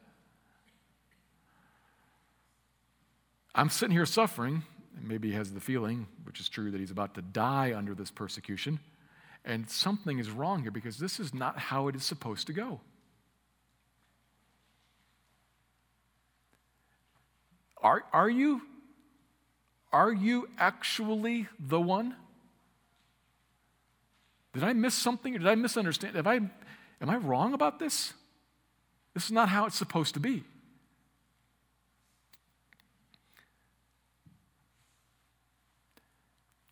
I'm 3.53 3.69
sitting 3.69 3.95
here 3.95 4.05
suffering, 4.05 4.63
and 4.97 5.07
maybe 5.07 5.29
he 5.29 5.35
has 5.35 5.53
the 5.53 5.61
feeling, 5.61 6.07
which 6.23 6.39
is 6.39 6.49
true, 6.49 6.71
that 6.71 6.79
he's 6.79 6.91
about 6.91 7.13
to 7.15 7.21
die 7.21 7.73
under 7.73 7.93
this 7.95 8.11
persecution. 8.11 8.79
And 9.45 9.69
something 9.69 10.17
is 10.17 10.31
wrong 10.31 10.63
here 10.63 10.71
because 10.71 10.97
this 10.97 11.19
is 11.19 11.33
not 11.33 11.57
how 11.57 11.87
it 11.87 11.95
is 11.95 12.03
supposed 12.03 12.47
to 12.47 12.53
go. 12.53 12.81
Are, 17.77 18.03
are 18.11 18.29
you? 18.29 18.63
Are 19.93 20.11
you 20.11 20.49
actually 20.57 21.47
the 21.59 21.79
one? 21.79 22.15
Did 24.53 24.63
I 24.63 24.73
miss 24.73 24.95
something 24.95 25.35
or 25.35 25.37
did 25.37 25.47
I 25.47 25.53
misunderstand? 25.53 26.27
I, 26.27 26.35
am 26.35 26.51
I 27.01 27.17
wrong 27.17 27.53
about 27.53 27.77
this? 27.77 28.13
This 29.13 29.25
is 29.25 29.31
not 29.31 29.47
how 29.47 29.67
it's 29.67 29.77
supposed 29.77 30.15
to 30.15 30.19
be. 30.19 30.43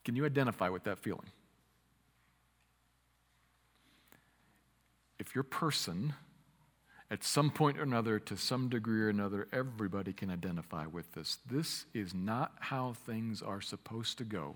Can 0.04 0.16
you 0.16 0.26
identify 0.26 0.70
with 0.70 0.84
that 0.86 0.98
feeling? 0.98 1.30
If 5.20 5.36
your 5.36 5.44
person, 5.44 6.14
at 7.10 7.24
some 7.24 7.52
point 7.52 7.78
or 7.78 7.84
another, 7.84 8.20
to 8.20 8.36
some 8.36 8.70
degree 8.70 9.02
or 9.02 9.10
another, 9.10 9.48
everybody 9.52 10.14
can 10.14 10.30
identify 10.30 10.86
with 10.86 11.14
this. 11.14 11.38
This 11.50 11.86
is 11.94 12.14
not 12.14 12.54
how 12.60 12.94
things 12.94 13.42
are 13.42 13.62
supposed 13.62 14.18
to 14.18 14.24
go 14.24 14.56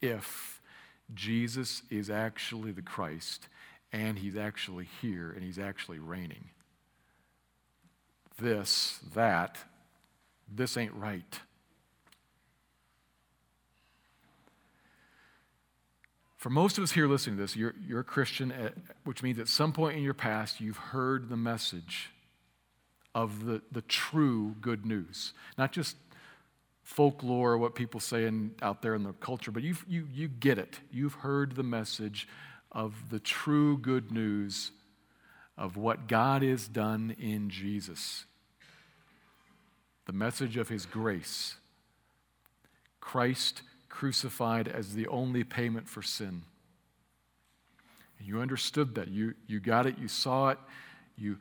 if 0.00 0.60
Jesus 1.14 1.82
is 1.90 2.10
actually 2.10 2.72
the 2.72 2.82
Christ, 2.82 3.48
and 3.92 4.18
he's 4.18 4.36
actually 4.36 4.88
here, 5.00 5.30
and 5.30 5.42
he's 5.42 5.58
actually 5.58 5.98
reigning. 5.98 6.50
This, 8.38 9.00
that, 9.14 9.58
this 10.48 10.76
ain't 10.76 10.94
right. 10.94 11.40
For 16.38 16.50
most 16.50 16.78
of 16.78 16.84
us 16.84 16.92
here 16.92 17.08
listening 17.08 17.36
to 17.36 17.42
this, 17.42 17.56
you're, 17.56 17.74
you're 17.84 18.00
a 18.00 18.04
Christian, 18.04 18.52
at, 18.52 18.74
which 19.04 19.24
means 19.24 19.40
at 19.40 19.48
some 19.48 19.72
point 19.72 19.96
in 19.96 20.04
your 20.04 20.14
past, 20.14 20.60
you've 20.60 20.76
heard 20.76 21.28
the 21.28 21.36
message 21.36 22.10
of 23.12 23.44
the, 23.44 23.60
the 23.72 23.82
true 23.82 24.54
good 24.60 24.86
news. 24.86 25.32
Not 25.58 25.72
just 25.72 25.96
folklore, 26.84 27.52
or 27.54 27.58
what 27.58 27.74
people 27.74 27.98
say 27.98 28.24
in, 28.24 28.52
out 28.62 28.82
there 28.82 28.94
in 28.94 29.02
the 29.02 29.12
culture, 29.14 29.50
but 29.50 29.64
you 29.64 29.76
you, 29.88 30.06
you 30.14 30.28
get 30.28 30.58
it. 30.58 30.78
You've 30.92 31.14
heard 31.14 31.56
the 31.56 31.64
message 31.64 32.28
of 32.70 32.94
the 33.10 33.18
true 33.18 33.76
good 33.76 34.12
news 34.12 34.70
of 35.56 35.76
what 35.76 36.06
God 36.06 36.42
has 36.42 36.68
done 36.68 37.16
in 37.18 37.50
Jesus. 37.50 38.24
the 40.08 40.12
message 40.14 40.56
of 40.56 40.70
his 40.70 40.86
grace. 40.86 41.56
Christ 42.98 43.60
crucified 43.98 44.68
as 44.68 44.94
the 44.94 45.08
only 45.08 45.42
payment 45.42 45.88
for 45.88 46.02
sin. 46.02 46.42
You 48.20 48.40
understood 48.40 48.94
that. 48.94 49.08
You, 49.08 49.34
you 49.48 49.58
got 49.58 49.86
it. 49.86 49.98
You 49.98 50.06
saw 50.06 50.50
it. 50.50 50.58
You, 51.16 51.36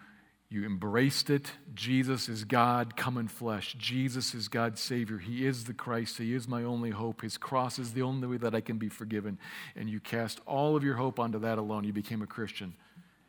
you 0.50 0.66
embraced 0.66 1.30
it. 1.30 1.52
Jesus 1.76 2.28
is 2.28 2.46
God 2.46 2.98
come 2.98 3.20
in 3.20 3.28
flesh. 3.28 3.76
Jesus 3.78 4.34
is 4.34 4.48
God's 4.48 4.82
Savior. 4.82 5.20
He 5.20 5.46
is 5.46 5.66
the 5.66 5.74
Christ. 5.76 6.18
He 6.18 6.34
is 6.34 6.48
my 6.48 6.64
only 6.64 6.90
hope. 6.90 7.22
His 7.22 7.38
cross 7.38 7.78
is 7.78 7.94
the 7.94 8.02
only 8.02 8.28
way 8.28 8.38
that 8.38 8.56
I 8.56 8.62
can 8.62 8.80
be 8.80 8.90
forgiven. 8.90 9.38
And 9.76 9.88
you 9.88 10.00
cast 10.00 10.42
all 10.48 10.76
of 10.76 10.84
your 10.84 10.96
hope 10.96 11.20
onto 11.20 11.38
that 11.38 11.60
alone. 11.60 11.84
You 11.84 11.94
became 11.94 12.24
a 12.24 12.28
Christian. 12.28 12.74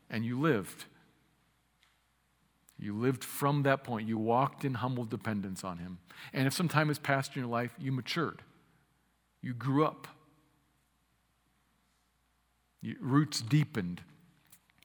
And 0.09 0.25
you 0.25 0.41
lived. 0.41 0.87
You 2.79 2.97
lived 2.97 3.23
from 3.23 3.65
that 3.65 3.85
point. 3.85 4.09
You 4.09 4.17
walked 4.17 4.65
in 4.65 4.73
humble 4.73 5.05
dependence 5.05 5.65
on 5.65 5.77
Him. 5.77 5.99
And 6.33 6.47
if 6.47 6.55
some 6.55 6.69
time 6.69 6.89
has 6.89 6.99
passed 6.99 7.37
in 7.37 7.43
your 7.43 7.51
life, 7.51 7.75
you 7.79 7.93
matured. 7.93 8.41
You 9.43 9.55
grew 9.55 9.85
up. 9.85 10.09
Your 12.81 12.97
roots 13.01 13.41
deepened. 13.41 14.03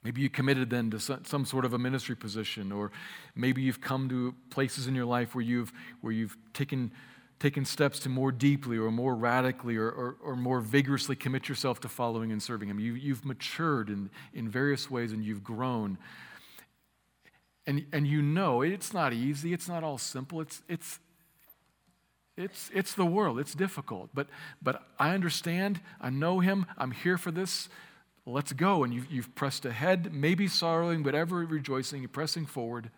Maybe 0.04 0.22
you 0.22 0.30
committed 0.30 0.70
then 0.70 0.92
to 0.92 1.00
some 1.00 1.46
sort 1.46 1.64
of 1.64 1.74
a 1.74 1.80
ministry 1.80 2.16
position, 2.16 2.72
or 2.72 2.92
maybe 3.36 3.62
you've 3.62 3.80
come 3.80 4.10
to 4.10 4.36
places 4.50 4.88
in 4.88 4.96
your 4.96 5.06
life 5.06 5.34
where 5.34 5.44
you've, 5.44 5.72
where 6.02 6.12
you've 6.12 6.36
taken, 6.54 6.92
taken 7.40 7.64
steps 7.64 8.00
to 8.00 8.10
more 8.10 8.32
deeply 8.32 8.78
or 8.78 8.92
more 8.92 9.16
radically 9.16 9.78
or, 9.78 9.90
or, 9.90 10.18
or 10.22 10.36
more 10.36 10.60
vigorously 10.60 11.16
commit 11.16 11.48
yourself 11.48 11.80
to 11.82 11.88
following 11.88 12.34
and 12.34 12.44
serving 12.44 12.68
Him. 12.68 12.80
You, 12.80 12.96
you've 12.96 13.24
matured 13.24 13.90
in, 13.90 14.10
in 14.34 14.50
various 14.50 14.92
ways 14.92 15.14
and 15.14 15.24
you've 15.24 15.44
grown. 15.44 15.98
And, 17.66 17.86
and 17.94 18.06
you 18.06 18.22
know 18.22 18.62
it's 18.62 18.94
not 18.94 19.14
easy, 19.14 19.54
it's 19.54 19.70
not 19.70 19.86
all 19.86 19.98
simple, 19.98 20.42
it's, 20.42 20.62
it's, 20.68 21.00
it's, 22.36 22.72
it's 22.74 22.94
the 22.94 23.06
world, 23.06 23.40
it's 23.40 23.54
difficult. 23.54 24.10
But, 24.14 24.28
but 24.62 24.84
I 24.98 25.14
understand, 25.14 25.80
I 26.02 26.10
know 26.10 26.40
Him, 26.40 26.66
I'm 26.78 26.92
here 26.92 27.18
for 27.18 27.32
this. 27.32 27.70
Let's 28.26 28.54
go. 28.54 28.84
And 28.84 28.94
you've, 28.94 29.12
you've 29.12 29.36
pressed 29.36 29.66
ahead, 29.66 30.14
maybe 30.14 30.48
sorrowing, 30.48 31.04
but 31.04 31.14
ever 31.14 31.38
rejoicing, 31.46 32.02
you're 32.02 32.10
pressing 32.10 32.46
forward. 32.46 32.90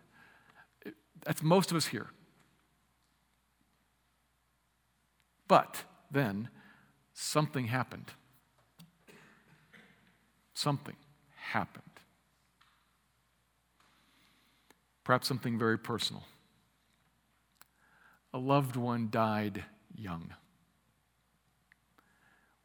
That's 1.24 1.42
most 1.42 1.70
of 1.70 1.76
us 1.76 1.86
here. 1.86 2.08
But 5.48 5.84
then 6.10 6.48
something 7.12 7.66
happened. 7.66 8.06
Something 10.54 10.96
happened. 11.36 11.82
Perhaps 15.04 15.28
something 15.28 15.58
very 15.58 15.78
personal. 15.78 16.24
A 18.36 18.38
loved 18.38 18.76
one 18.76 19.08
died 19.10 19.64
young 19.96 20.34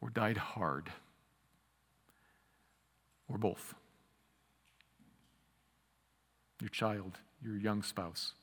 or 0.02 0.10
died 0.10 0.36
hard 0.36 0.92
or 3.26 3.38
both. 3.38 3.72
Your 6.60 6.68
child, 6.68 7.16
your 7.42 7.56
young 7.56 7.82
spouse. 7.82 8.34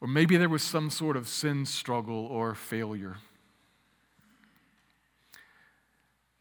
Or 0.00 0.06
maybe 0.06 0.36
there 0.36 0.48
was 0.48 0.62
some 0.62 0.88
sort 0.88 1.16
of 1.16 1.26
sin 1.26 1.66
struggle 1.66 2.26
or 2.26 2.54
failure 2.54 3.16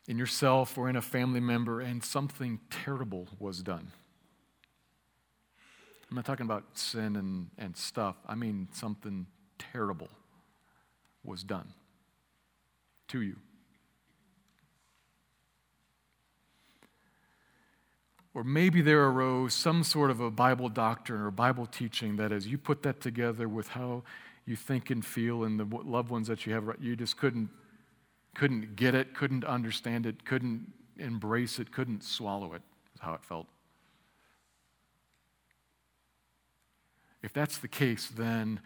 in 0.08 0.20
yourself 0.20 0.78
or 0.78 0.90
in 0.90 0.96
a 0.96 1.02
family 1.02 1.40
member, 1.40 1.82
and 1.82 2.04
something 2.04 2.60
terrible 2.70 3.30
was 3.40 3.64
done. 3.64 3.92
I'm 6.16 6.20
not 6.20 6.26
talking 6.28 6.46
about 6.46 6.64
sin 6.76 7.18
and, 7.18 7.50
and 7.58 7.76
stuff, 7.76 8.16
I 8.26 8.36
mean 8.36 8.70
something 8.72 9.26
terrible 9.60 10.08
was 11.26 11.44
done 11.44 11.74
to 13.10 13.22
you. 13.22 13.36
Or 18.34 18.46
maybe 18.46 18.82
there 18.82 19.06
arose 19.06 19.54
some 19.54 19.84
sort 19.84 20.10
of 20.10 20.22
a 20.22 20.32
Bible 20.32 20.70
doctrine 20.70 21.20
or 21.20 21.32
Bible 21.32 21.66
teaching 21.66 22.16
that 22.16 22.32
as 22.32 22.48
you 22.48 22.58
put 22.58 22.82
that 22.84 23.02
together 23.02 23.50
with 23.50 23.68
how 23.68 24.04
you 24.46 24.56
think 24.56 24.92
and 24.92 25.06
feel 25.06 25.44
and 25.44 25.60
the 25.60 25.66
loved 25.66 26.12
ones 26.12 26.30
that 26.30 26.46
you 26.46 26.54
have, 26.54 26.64
you 26.80 26.96
just 26.96 27.18
couldn't, 27.18 27.50
couldn't 28.36 28.78
get 28.78 28.96
it, 28.96 29.14
couldn't 29.14 29.44
understand 29.44 30.06
it, 30.06 30.24
couldn't 30.24 30.72
embrace 30.98 31.60
it, 31.60 31.74
couldn't 31.74 32.06
swallow 32.06 32.54
it, 32.54 32.62
is 32.94 33.02
how 33.02 33.14
it 33.16 33.22
felt. 33.22 33.48
If 37.26 37.34
that's 37.34 37.58
the 37.58 37.68
case, 37.68 38.08
then 38.08 38.60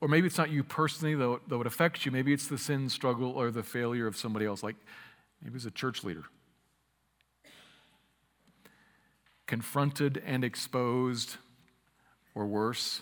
Or 0.00 0.08
maybe 0.08 0.26
it's 0.26 0.36
not 0.36 0.50
you 0.50 0.62
personally, 0.62 1.14
though, 1.14 1.40
though 1.48 1.62
it 1.62 1.66
affects 1.66 2.04
you. 2.04 2.12
Maybe 2.12 2.34
it's 2.34 2.46
the 2.46 2.58
sin 2.58 2.90
struggle 2.90 3.30
or 3.30 3.50
the 3.50 3.62
failure 3.62 4.06
of 4.06 4.18
somebody 4.18 4.44
else, 4.44 4.62
like 4.62 4.76
maybe 5.40 5.56
it's 5.56 5.64
a 5.64 5.70
church 5.70 6.04
leader. 6.04 6.24
Confronted 9.46 10.22
and 10.26 10.44
exposed, 10.44 11.36
or 12.34 12.44
worse, 12.44 13.00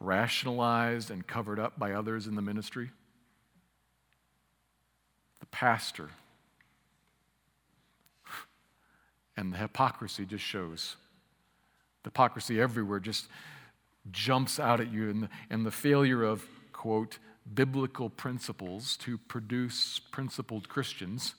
rationalized 0.00 1.10
and 1.10 1.26
covered 1.26 1.58
up 1.58 1.78
by 1.78 1.92
others 1.92 2.26
in 2.26 2.34
the 2.34 2.42
ministry. 2.42 2.90
The 5.40 5.46
pastor. 5.46 6.10
And 9.38 9.52
the 9.52 9.58
hypocrisy 9.58 10.26
just 10.26 10.42
shows. 10.42 10.96
The 12.02 12.08
hypocrisy 12.08 12.60
everywhere 12.60 12.98
just 12.98 13.28
jumps 14.10 14.58
out 14.58 14.80
at 14.80 14.92
you 14.92 15.10
and 15.10 15.22
the, 15.22 15.28
and 15.48 15.64
the 15.64 15.70
failure 15.70 16.24
of, 16.24 16.44
quote, 16.72 17.18
biblical 17.54 18.10
principles 18.10 18.96
to 18.96 19.16
produce 19.16 20.00
principled 20.10 20.68
Christians. 20.68 21.36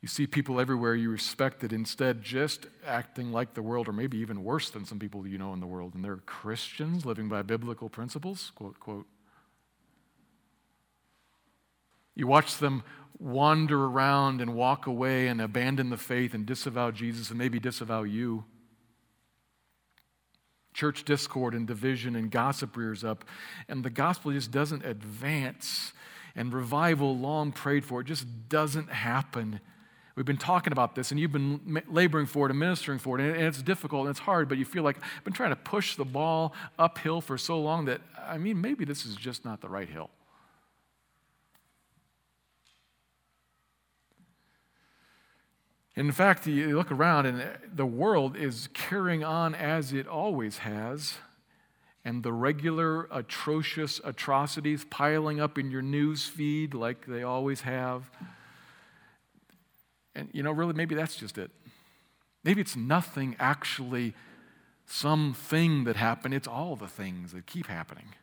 You 0.00 0.08
see 0.08 0.26
people 0.26 0.58
everywhere 0.58 0.96
you 0.96 1.10
respected 1.10 1.72
instead 1.72 2.22
just 2.22 2.66
acting 2.84 3.30
like 3.30 3.54
the 3.54 3.62
world, 3.62 3.86
or 3.86 3.92
maybe 3.92 4.18
even 4.18 4.42
worse 4.42 4.68
than 4.70 4.84
some 4.84 4.98
people 4.98 5.28
you 5.28 5.38
know 5.38 5.52
in 5.52 5.60
the 5.60 5.66
world. 5.66 5.94
And 5.94 6.04
they're 6.04 6.16
Christians 6.16 7.06
living 7.06 7.28
by 7.28 7.42
biblical 7.42 7.88
principles, 7.88 8.50
quote, 8.56 8.80
quote. 8.80 9.06
You 12.20 12.26
watch 12.26 12.58
them 12.58 12.82
wander 13.18 13.82
around 13.82 14.42
and 14.42 14.54
walk 14.54 14.86
away 14.86 15.28
and 15.28 15.40
abandon 15.40 15.88
the 15.88 15.96
faith 15.96 16.34
and 16.34 16.44
disavow 16.44 16.90
Jesus 16.90 17.30
and 17.30 17.38
maybe 17.38 17.58
disavow 17.58 18.02
you. 18.02 18.44
Church 20.74 21.02
discord 21.02 21.54
and 21.54 21.66
division 21.66 22.14
and 22.16 22.30
gossip 22.30 22.76
rears 22.76 23.04
up, 23.04 23.24
and 23.70 23.82
the 23.82 23.88
gospel 23.88 24.32
just 24.32 24.50
doesn't 24.50 24.84
advance, 24.84 25.94
and 26.36 26.52
revival, 26.52 27.16
long 27.16 27.52
prayed 27.52 27.86
for, 27.86 28.02
it 28.02 28.06
just 28.06 28.26
doesn't 28.50 28.90
happen. 28.90 29.60
We've 30.14 30.26
been 30.26 30.36
talking 30.36 30.74
about 30.74 30.94
this, 30.94 31.10
and 31.10 31.18
you've 31.18 31.32
been 31.32 31.82
laboring 31.88 32.26
for 32.26 32.46
it 32.46 32.50
and 32.50 32.60
ministering 32.60 32.98
for 32.98 33.18
it, 33.18 33.34
and 33.34 33.42
it's 33.46 33.62
difficult 33.62 34.02
and 34.02 34.10
it's 34.10 34.20
hard, 34.20 34.46
but 34.46 34.58
you 34.58 34.66
feel 34.66 34.82
like 34.82 34.98
I've 34.98 35.24
been 35.24 35.32
trying 35.32 35.50
to 35.50 35.56
push 35.56 35.96
the 35.96 36.04
ball 36.04 36.52
uphill 36.78 37.22
for 37.22 37.38
so 37.38 37.58
long 37.58 37.86
that, 37.86 38.02
I 38.28 38.36
mean, 38.36 38.60
maybe 38.60 38.84
this 38.84 39.06
is 39.06 39.16
just 39.16 39.46
not 39.46 39.62
the 39.62 39.70
right 39.70 39.88
hill. 39.88 40.10
In 46.00 46.12
fact, 46.12 46.46
you 46.46 46.78
look 46.78 46.90
around 46.90 47.26
and 47.26 47.46
the 47.74 47.84
world 47.84 48.34
is 48.34 48.70
carrying 48.72 49.22
on 49.22 49.54
as 49.54 49.92
it 49.92 50.08
always 50.08 50.56
has, 50.56 51.18
and 52.06 52.22
the 52.22 52.32
regular 52.32 53.06
atrocious 53.10 54.00
atrocities 54.02 54.86
piling 54.88 55.42
up 55.42 55.58
in 55.58 55.70
your 55.70 55.82
news 55.82 56.24
feed 56.26 56.72
like 56.72 57.04
they 57.04 57.22
always 57.22 57.60
have. 57.60 58.10
And 60.14 60.30
you 60.32 60.42
know, 60.42 60.52
really, 60.52 60.72
maybe 60.72 60.94
that's 60.94 61.16
just 61.16 61.36
it. 61.36 61.50
Maybe 62.44 62.62
it's 62.62 62.76
nothing 62.76 63.36
actually, 63.38 64.14
something 64.86 65.84
that 65.84 65.96
happened, 65.96 66.32
it's 66.32 66.48
all 66.48 66.76
the 66.76 66.88
things 66.88 67.32
that 67.32 67.44
keep 67.44 67.66
happening. 67.66 68.14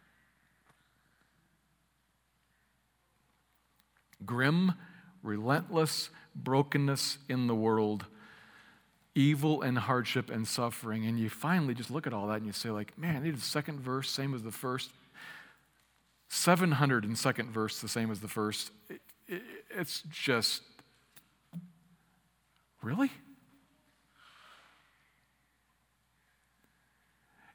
Grim, 4.25 4.73
relentless, 5.21 6.09
brokenness 6.43 7.17
in 7.27 7.47
the 7.47 7.55
world, 7.55 8.05
evil 9.15 9.61
and 9.61 9.77
hardship 9.77 10.29
and 10.29 10.47
suffering. 10.47 11.05
And 11.05 11.19
you 11.19 11.29
finally 11.29 11.73
just 11.73 11.91
look 11.91 12.07
at 12.07 12.13
all 12.13 12.27
that 12.27 12.37
and 12.37 12.45
you 12.45 12.53
say, 12.53 12.69
like, 12.69 12.97
man, 12.97 13.25
it 13.25 13.33
is 13.33 13.41
the 13.41 13.45
second 13.45 13.79
verse, 13.79 14.09
same 14.09 14.33
as 14.33 14.43
the 14.43 14.51
first. 14.51 14.91
702nd 16.29 17.49
verse, 17.49 17.79
the 17.81 17.87
same 17.87 18.11
as 18.11 18.19
the 18.19 18.27
first. 18.27 18.71
It, 18.89 19.01
it, 19.27 19.41
it's 19.71 20.03
just, 20.09 20.61
really? 22.81 23.11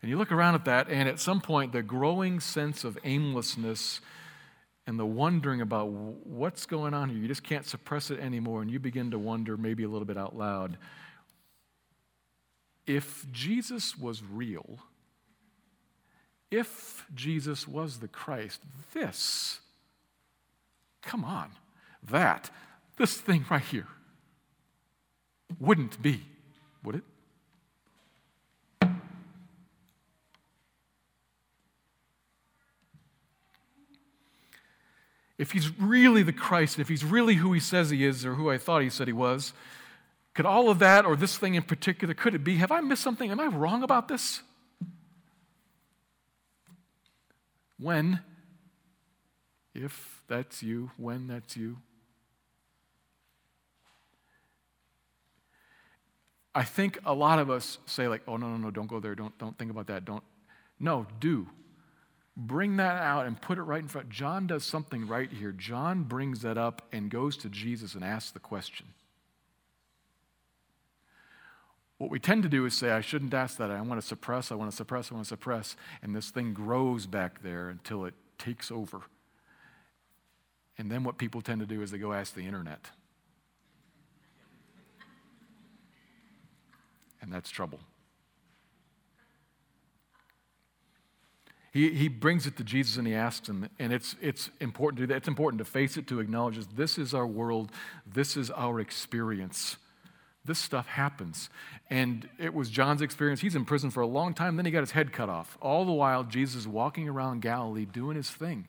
And 0.01 0.11
you 0.11 0.19
look 0.19 0.33
around 0.33 0.57
at 0.57 0.65
that, 0.65 0.89
and 0.89 1.09
at 1.09 1.21
some 1.21 1.41
point, 1.41 1.73
the 1.73 1.83
growing 1.83 2.41
sense 2.41 2.83
of 2.83 2.99
aimlessness 3.05 4.01
and 4.87 4.99
the 4.99 5.07
wondering 5.07 5.61
about 5.61 5.91
what's 5.91 6.67
going 6.67 6.95
on 6.95 7.09
here. 7.09 7.19
You 7.19 7.29
just 7.29 7.45
can't 7.45 7.67
suppress 7.67 8.11
it 8.11 8.19
anymore, 8.19 8.63
and 8.63 8.71
you 8.71 8.79
begin 8.79 9.11
to 9.13 9.19
wonder, 9.19 9.57
maybe 9.57 9.85
a 9.85 9.89
little 9.89 10.07
bit 10.07 10.19
out 10.19 10.37
loud. 10.37 10.77
If 12.87 13.25
Jesus 13.31 13.97
was 13.97 14.23
real, 14.23 14.81
if 16.51 17.07
Jesus 17.15 17.69
was 17.69 18.01
the 18.01 18.09
Christ, 18.09 18.61
this, 18.93 19.61
come 21.01 21.25
on, 21.25 21.51
that, 22.11 22.51
this 22.97 23.17
thing 23.17 23.45
right 23.49 23.63
here, 23.63 23.87
wouldn't 25.61 26.03
be, 26.03 26.23
would 26.83 26.97
it? 26.97 27.05
If 35.43 35.51
he's 35.51 35.77
really 35.77 36.23
the 36.23 36.33
Christ, 36.33 36.79
if 36.79 36.89
he's 36.89 37.05
really 37.05 37.35
who 37.35 37.53
he 37.53 37.59
says 37.59 37.91
he 37.91 38.05
is 38.05 38.25
or 38.25 38.35
who 38.35 38.49
I 38.49 38.59
thought 38.59 38.81
he 38.81 38.89
said 38.89 39.09
he 39.09 39.13
was, 39.13 39.53
could 40.35 40.47
all 40.47 40.71
of 40.71 40.79
that 40.79 41.05
or 41.05 41.17
this 41.17 41.37
thing 41.37 41.57
in 41.57 41.65
particular, 41.65 42.15
could 42.15 42.37
it 42.37 42.45
be? 42.45 42.59
Have 42.59 42.71
I 42.71 42.81
missed 42.81 43.03
something? 43.03 43.29
Am 43.29 43.41
I 43.41 43.47
wrong 43.47 43.83
about 43.83 44.07
this? 44.07 44.41
When, 47.77 48.21
if 49.75 50.23
that's 50.29 50.63
you, 50.63 50.93
when 50.97 51.27
that's 51.27 51.57
you. 51.57 51.79
I 56.55 56.63
think 56.63 57.01
a 57.05 57.15
lot 57.15 57.41
of 57.41 57.51
us 57.51 57.79
say, 57.87 58.07
like, 58.07 58.23
oh, 58.29 58.37
no, 58.37 58.49
no, 58.49 58.59
no, 58.59 58.71
don't 58.71 58.87
go 58.87 59.01
there. 59.01 59.17
Don't, 59.17 59.37
don't 59.39 59.59
think 59.59 59.73
about 59.73 59.89
that. 59.89 60.05
Don't. 60.05 60.23
No, 60.79 61.05
do. 61.19 61.49
Bring 62.37 62.77
that 62.79 62.97
out 63.03 63.27
and 63.27 63.41
put 63.41 63.59
it 63.59 63.63
right 63.63 63.83
in 63.83 63.89
front. 63.89 64.09
John 64.09 64.47
does 64.47 64.65
something 64.65 65.07
right 65.07 65.31
here. 65.31 65.53
John 65.53 66.05
brings 66.05 66.41
that 66.43 66.57
up 66.57 66.83
and 66.91 67.11
goes 67.11 67.37
to 67.39 67.51
Jesus 67.51 67.95
and 67.95 68.03
asks 68.03 68.31
the 68.31 68.41
question. 68.41 68.87
What 71.99 72.11
we 72.11 72.19
tend 72.19 72.43
to 72.43 72.49
do 72.49 72.65
is 72.67 72.75
say, 72.75 72.91
I 72.91 73.01
shouldn't 73.01 73.35
ask 73.35 73.59
that. 73.59 73.71
I 73.71 73.81
want 73.83 74.01
to 74.01 74.07
suppress, 74.07 74.51
I 74.51 74.55
want 74.55 74.71
to 74.71 74.77
suppress, 74.77 75.13
I 75.13 75.15
want 75.15 75.27
to 75.27 75.29
suppress. 75.29 75.77
And 76.03 76.17
this 76.17 76.31
thing 76.31 76.53
grows 76.53 77.07
back 77.07 77.43
there 77.43 77.69
until 77.69 78.07
it 78.07 78.15
takes 78.39 78.73
over. 78.73 79.03
And 80.79 80.91
then 80.91 81.05
what 81.05 81.19
people 81.19 81.43
tend 81.43 81.61
to 81.61 81.67
do 81.67 81.83
is 81.83 81.91
they 81.91 81.99
go 81.99 82.13
ask 82.13 82.35
the 82.35 82.47
internet. 82.47 82.91
And 87.21 87.33
that's 87.33 87.51
trouble. 87.51 87.79
He, 91.73 91.91
he 91.91 92.09
brings 92.09 92.47
it 92.47 92.59
to 92.59 92.65
Jesus 92.65 92.99
and 92.99 93.07
he 93.07 93.15
asks 93.15 93.49
him, 93.49 93.69
and 93.79 93.93
it's, 93.95 94.15
it's 94.21 94.51
important 94.61 94.99
to 94.99 95.03
do 95.05 95.07
that. 95.09 95.17
It's 95.17 95.29
important 95.29 95.59
to 95.59 95.65
face 95.65 95.97
it, 95.97 96.07
to 96.09 96.21
acknowledge 96.21 96.57
this. 96.57 96.67
This 96.67 96.99
is 96.99 97.15
our 97.15 97.27
world, 97.27 97.71
this 98.07 98.37
is 98.37 98.51
our 98.51 98.79
experience. 98.79 99.77
This 100.45 100.59
stuff 100.59 100.87
happens. 100.87 101.49
And 101.89 102.29
it 102.39 102.53
was 102.53 102.69
John's 102.69 103.01
experience. 103.01 103.41
He's 103.41 103.55
in 103.55 103.65
prison 103.65 103.91
for 103.91 104.03
a 104.03 104.07
long 104.07 104.35
time, 104.35 104.57
then 104.57 104.67
he 104.67 104.71
got 104.71 104.81
his 104.81 104.91
head 104.91 105.13
cut 105.13 105.31
off. 105.31 105.57
All 105.63 105.87
the 105.87 105.93
while, 105.93 106.25
Jesus 106.25 106.57
is 106.57 106.69
walking 106.69 107.09
around 107.09 107.41
Galilee 107.41 107.87
doing 107.87 108.17
his 108.17 108.29
thing. 108.29 108.69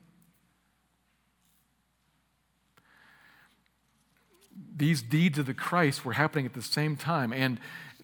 These 4.76 5.02
deeds 5.02 5.38
of 5.38 5.46
the 5.46 5.54
Christ 5.54 6.06
were 6.06 6.14
happening 6.14 6.46
at 6.46 6.54
the 6.54 6.62
same 6.62 6.96
time. 6.96 7.34
And 7.34 7.60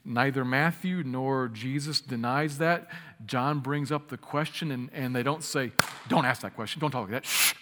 Neither 0.06 0.46
Matthew 0.46 1.04
nor 1.04 1.50
Jesus 1.50 2.02
denies 2.02 2.58
that. 2.58 2.88
John 3.26 3.60
brings 3.60 3.92
up 3.92 4.10
the 4.10 4.18
question, 4.18 4.72
and, 4.72 4.90
and 4.94 5.16
they 5.16 5.24
don't 5.24 5.44
say, 5.44 5.72
Don't 6.08 6.26
ask 6.26 6.42
that 6.42 6.56
question. 6.56 6.80
Don't 6.80 6.92
talk 6.92 7.04
like 7.04 7.12
that. 7.12 7.26
Shh. 7.26 7.54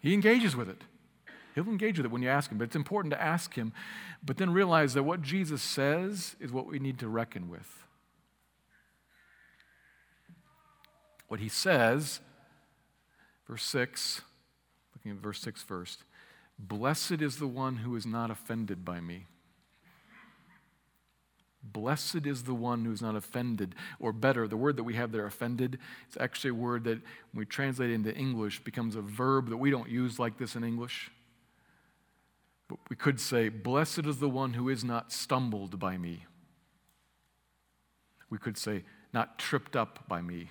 He 0.00 0.12
engages 0.12 0.54
with 0.54 0.68
it. 0.68 0.82
He'll 1.54 1.64
engage 1.64 1.98
with 1.98 2.04
it 2.04 2.12
when 2.12 2.20
you 2.20 2.28
ask 2.28 2.50
him, 2.50 2.58
but 2.58 2.64
it's 2.64 2.76
important 2.76 3.12
to 3.14 3.22
ask 3.22 3.54
him, 3.54 3.72
but 4.22 4.36
then 4.36 4.52
realize 4.52 4.92
that 4.94 5.04
what 5.04 5.22
Jesus 5.22 5.62
says 5.62 6.36
is 6.40 6.52
what 6.52 6.66
we 6.66 6.78
need 6.78 6.98
to 6.98 7.08
reckon 7.08 7.48
with. 7.48 7.84
What 11.28 11.40
he 11.40 11.48
says, 11.48 12.20
verse 13.48 13.64
6, 13.64 14.20
looking 14.94 15.12
at 15.12 15.18
verse 15.18 15.40
6 15.40 15.62
first 15.62 16.02
Blessed 16.58 17.22
is 17.22 17.38
the 17.38 17.46
one 17.46 17.78
who 17.78 17.96
is 17.96 18.06
not 18.06 18.30
offended 18.30 18.84
by 18.84 19.00
me. 19.00 19.26
Blessed 21.72 22.26
is 22.26 22.44
the 22.44 22.54
one 22.54 22.84
who's 22.84 23.02
not 23.02 23.16
offended. 23.16 23.74
Or 23.98 24.12
better, 24.12 24.46
the 24.46 24.56
word 24.56 24.76
that 24.76 24.84
we 24.84 24.94
have 24.94 25.12
there, 25.12 25.26
offended, 25.26 25.78
it's 26.06 26.16
actually 26.20 26.50
a 26.50 26.54
word 26.54 26.84
that, 26.84 27.00
when 27.32 27.40
we 27.40 27.46
translate 27.46 27.90
it 27.90 27.94
into 27.94 28.14
English, 28.14 28.62
becomes 28.62 28.96
a 28.96 29.00
verb 29.00 29.48
that 29.48 29.56
we 29.56 29.70
don't 29.70 29.88
use 29.88 30.18
like 30.18 30.38
this 30.38 30.56
in 30.56 30.64
English. 30.64 31.10
But 32.68 32.78
we 32.88 32.96
could 32.96 33.20
say, 33.20 33.48
Blessed 33.48 34.06
is 34.06 34.18
the 34.18 34.28
one 34.28 34.54
who 34.54 34.68
is 34.68 34.84
not 34.84 35.12
stumbled 35.12 35.78
by 35.78 35.96
me. 35.96 36.26
We 38.30 38.38
could 38.38 38.58
say, 38.58 38.84
Not 39.12 39.38
tripped 39.38 39.76
up 39.76 40.06
by 40.08 40.20
me, 40.20 40.50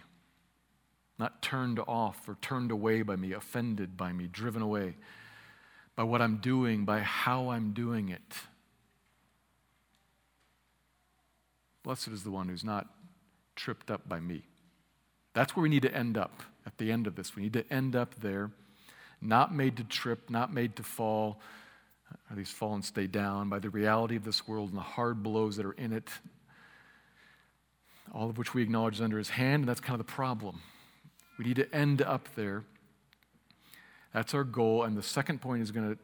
not 1.20 1.42
turned 1.42 1.80
off 1.88 2.28
or 2.28 2.38
turned 2.42 2.72
away 2.72 3.02
by 3.02 3.16
me, 3.16 3.34
offended 3.34 3.98
by 3.98 4.14
me, 4.14 4.28
driven 4.28 4.62
away 4.62 4.96
by 5.96 6.04
what 6.04 6.22
I'm 6.22 6.38
doing, 6.38 6.86
by 6.86 7.00
how 7.00 7.50
I'm 7.50 7.74
doing 7.74 8.10
it. 8.10 8.34
Blessed 11.84 12.10
is 12.10 12.24
the 12.24 12.32
one 12.32 12.48
who's 12.48 12.64
not 12.64 12.88
tripped 13.56 13.92
up 13.92 14.08
by 14.08 14.20
me. 14.20 14.44
That's 15.34 15.56
where 15.56 15.64
we 15.64 15.70
need 15.70 15.82
to 15.82 15.94
end 15.94 16.18
up 16.18 16.44
at 16.66 16.78
the 16.78 16.92
end 16.92 17.08
of 17.08 17.16
this. 17.16 17.36
We 17.36 17.44
need 17.44 17.54
to 17.54 17.72
end 17.72 17.96
up 17.96 18.16
there, 18.16 18.52
not 19.22 19.54
made 19.54 19.78
to 19.78 19.84
trip, 19.84 20.30
not 20.30 20.54
made 20.54 20.76
to 20.78 20.84
fall, 20.84 21.40
at 22.32 22.38
least 22.38 22.54
fall 22.54 22.74
and 22.74 22.86
stay 22.86 23.08
down 23.08 23.50
by 23.50 23.60
the 23.60 23.70
reality 23.70 24.16
of 24.16 24.24
this 24.24 24.48
world 24.48 24.70
and 24.70 24.78
the 24.78 24.84
hard 24.84 25.24
blows 25.24 25.58
that 25.58 25.66
are 25.66 25.74
in 25.74 25.92
it, 25.92 26.10
all 28.14 28.30
of 28.30 28.38
which 28.38 28.54
we 28.54 28.62
acknowledge 28.62 28.96
is 28.96 29.02
under 29.02 29.18
his 29.18 29.30
hand, 29.30 29.62
and 29.62 29.70
that's 29.70 29.82
kind 29.82 30.00
of 30.00 30.06
the 30.06 30.12
problem. 30.12 30.62
We 31.38 31.46
need 31.46 31.56
to 31.56 31.76
end 31.76 32.02
up 32.02 32.30
there. 32.36 32.64
That's 34.14 34.34
our 34.34 34.44
goal. 34.44 34.84
And 34.84 34.96
the 34.96 35.04
second 35.04 35.42
point 35.42 35.64
is 35.64 35.72
going 35.72 35.94
to 35.94 35.98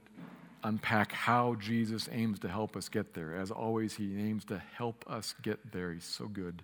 unpack 0.63 1.11
how 1.11 1.55
Jesus 1.55 2.09
aims 2.11 2.39
to 2.39 2.49
help 2.49 2.75
us 2.75 2.89
get 2.89 3.13
there. 3.13 3.35
As 3.35 3.51
always, 3.51 3.95
he 3.95 4.19
aims 4.19 4.45
to 4.45 4.61
help 4.75 5.05
us 5.09 5.35
get 5.41 5.71
there. 5.71 5.93
He's 5.93 6.03
so 6.03 6.27
good. 6.27 6.61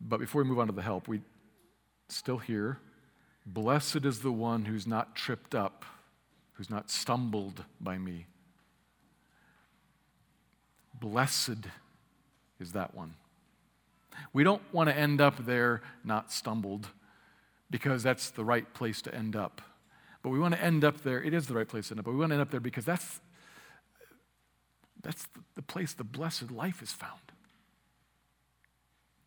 But 0.00 0.20
before 0.20 0.42
we 0.42 0.48
move 0.48 0.58
on 0.58 0.66
to 0.66 0.72
the 0.72 0.82
help, 0.82 1.08
we 1.08 1.20
still 2.08 2.38
hear 2.38 2.78
Blessed 3.46 4.04
is 4.04 4.20
the 4.20 4.32
one 4.32 4.66
who's 4.66 4.86
not 4.86 5.16
tripped 5.16 5.54
up, 5.54 5.86
who's 6.52 6.68
not 6.68 6.90
stumbled 6.90 7.64
by 7.80 7.96
me. 7.96 8.26
Blessed 11.00 11.66
is 12.60 12.72
that 12.72 12.94
one. 12.94 13.14
We 14.34 14.44
don't 14.44 14.62
want 14.70 14.90
to 14.90 14.96
end 14.96 15.22
up 15.22 15.46
there 15.46 15.80
not 16.04 16.30
stumbled 16.30 16.88
because 17.70 18.02
that's 18.02 18.28
the 18.30 18.44
right 18.44 18.72
place 18.74 19.00
to 19.02 19.14
end 19.14 19.34
up. 19.34 19.62
But 20.22 20.30
we 20.30 20.38
want 20.38 20.54
to 20.54 20.62
end 20.62 20.84
up 20.84 21.02
there. 21.02 21.22
It 21.22 21.32
is 21.32 21.46
the 21.46 21.54
right 21.54 21.68
place 21.68 21.88
to 21.88 21.94
end 21.94 22.00
up, 22.00 22.04
but 22.04 22.12
we 22.12 22.18
want 22.18 22.30
to 22.30 22.34
end 22.34 22.42
up 22.42 22.50
there 22.50 22.60
because 22.60 22.84
that's, 22.84 23.20
that's 25.02 25.26
the 25.54 25.62
place 25.62 25.92
the 25.92 26.04
blessed 26.04 26.50
life 26.50 26.82
is 26.82 26.92
found. 26.92 27.20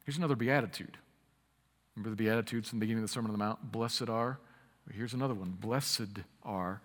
Here's 0.06 0.17
another 0.17 0.36
beatitude. 0.36 0.97
Remember 1.95 2.10
the 2.15 2.23
beatitudes 2.23 2.73
in 2.73 2.80
the 2.80 2.84
beginning 2.84 3.04
of 3.04 3.10
the 3.10 3.13
Sermon 3.13 3.32
on 3.32 3.38
the 3.38 3.43
Mount? 3.43 3.71
Blessed 3.71 4.10
are. 4.10 4.39
Here's 4.91 5.13
another 5.13 5.34
one. 5.34 5.51
Blessed 5.51 6.19
are. 6.43 6.82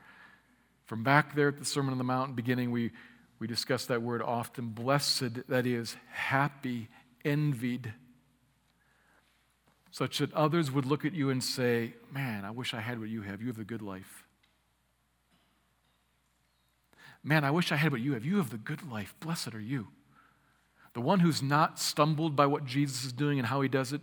From 0.85 1.03
back 1.03 1.35
there 1.35 1.49
at 1.49 1.59
the 1.59 1.65
Sermon 1.65 1.93
on 1.93 1.99
the 1.99 2.05
Mount 2.05 2.37
beginning, 2.37 2.71
we, 2.71 2.93
we 3.41 3.47
discuss 3.47 3.87
that 3.87 4.03
word 4.03 4.23
often. 4.23 4.69
Blessed, 4.69 5.49
that 5.49 5.67
is, 5.67 5.97
happy, 6.11 6.89
envied 7.25 7.93
such 9.97 10.19
that 10.19 10.31
others 10.35 10.71
would 10.71 10.85
look 10.85 11.07
at 11.07 11.15
you 11.15 11.31
and 11.31 11.43
say, 11.43 11.95
Man, 12.13 12.45
I 12.45 12.51
wish 12.51 12.75
I 12.75 12.81
had 12.81 13.01
what 13.01 13.09
you 13.09 13.23
have. 13.23 13.41
You 13.41 13.47
have 13.47 13.57
the 13.57 13.65
good 13.65 13.81
life. 13.81 14.25
Man, 17.25 17.45
I 17.45 17.51
wish 17.51 17.73
I 17.73 17.77
had 17.77 17.93
what 17.93 18.03
you 18.03 18.13
have. 18.13 18.23
You 18.23 18.37
have 18.37 18.51
the 18.51 18.59
good 18.59 18.87
life. 18.91 19.15
Blessed 19.21 19.55
are 19.55 19.61
you. 19.61 19.89
The 20.93 21.01
one 21.01 21.21
who's 21.21 21.43
not 21.43 21.79
stumbled 21.79 22.37
by 22.37 22.45
what 22.45 22.67
Jesus 22.67 23.07
is 23.07 23.13
doing 23.15 23.39
and 23.39 23.49
how 23.49 23.63
he 23.63 23.71
does 23.71 23.95
it, 23.95 24.03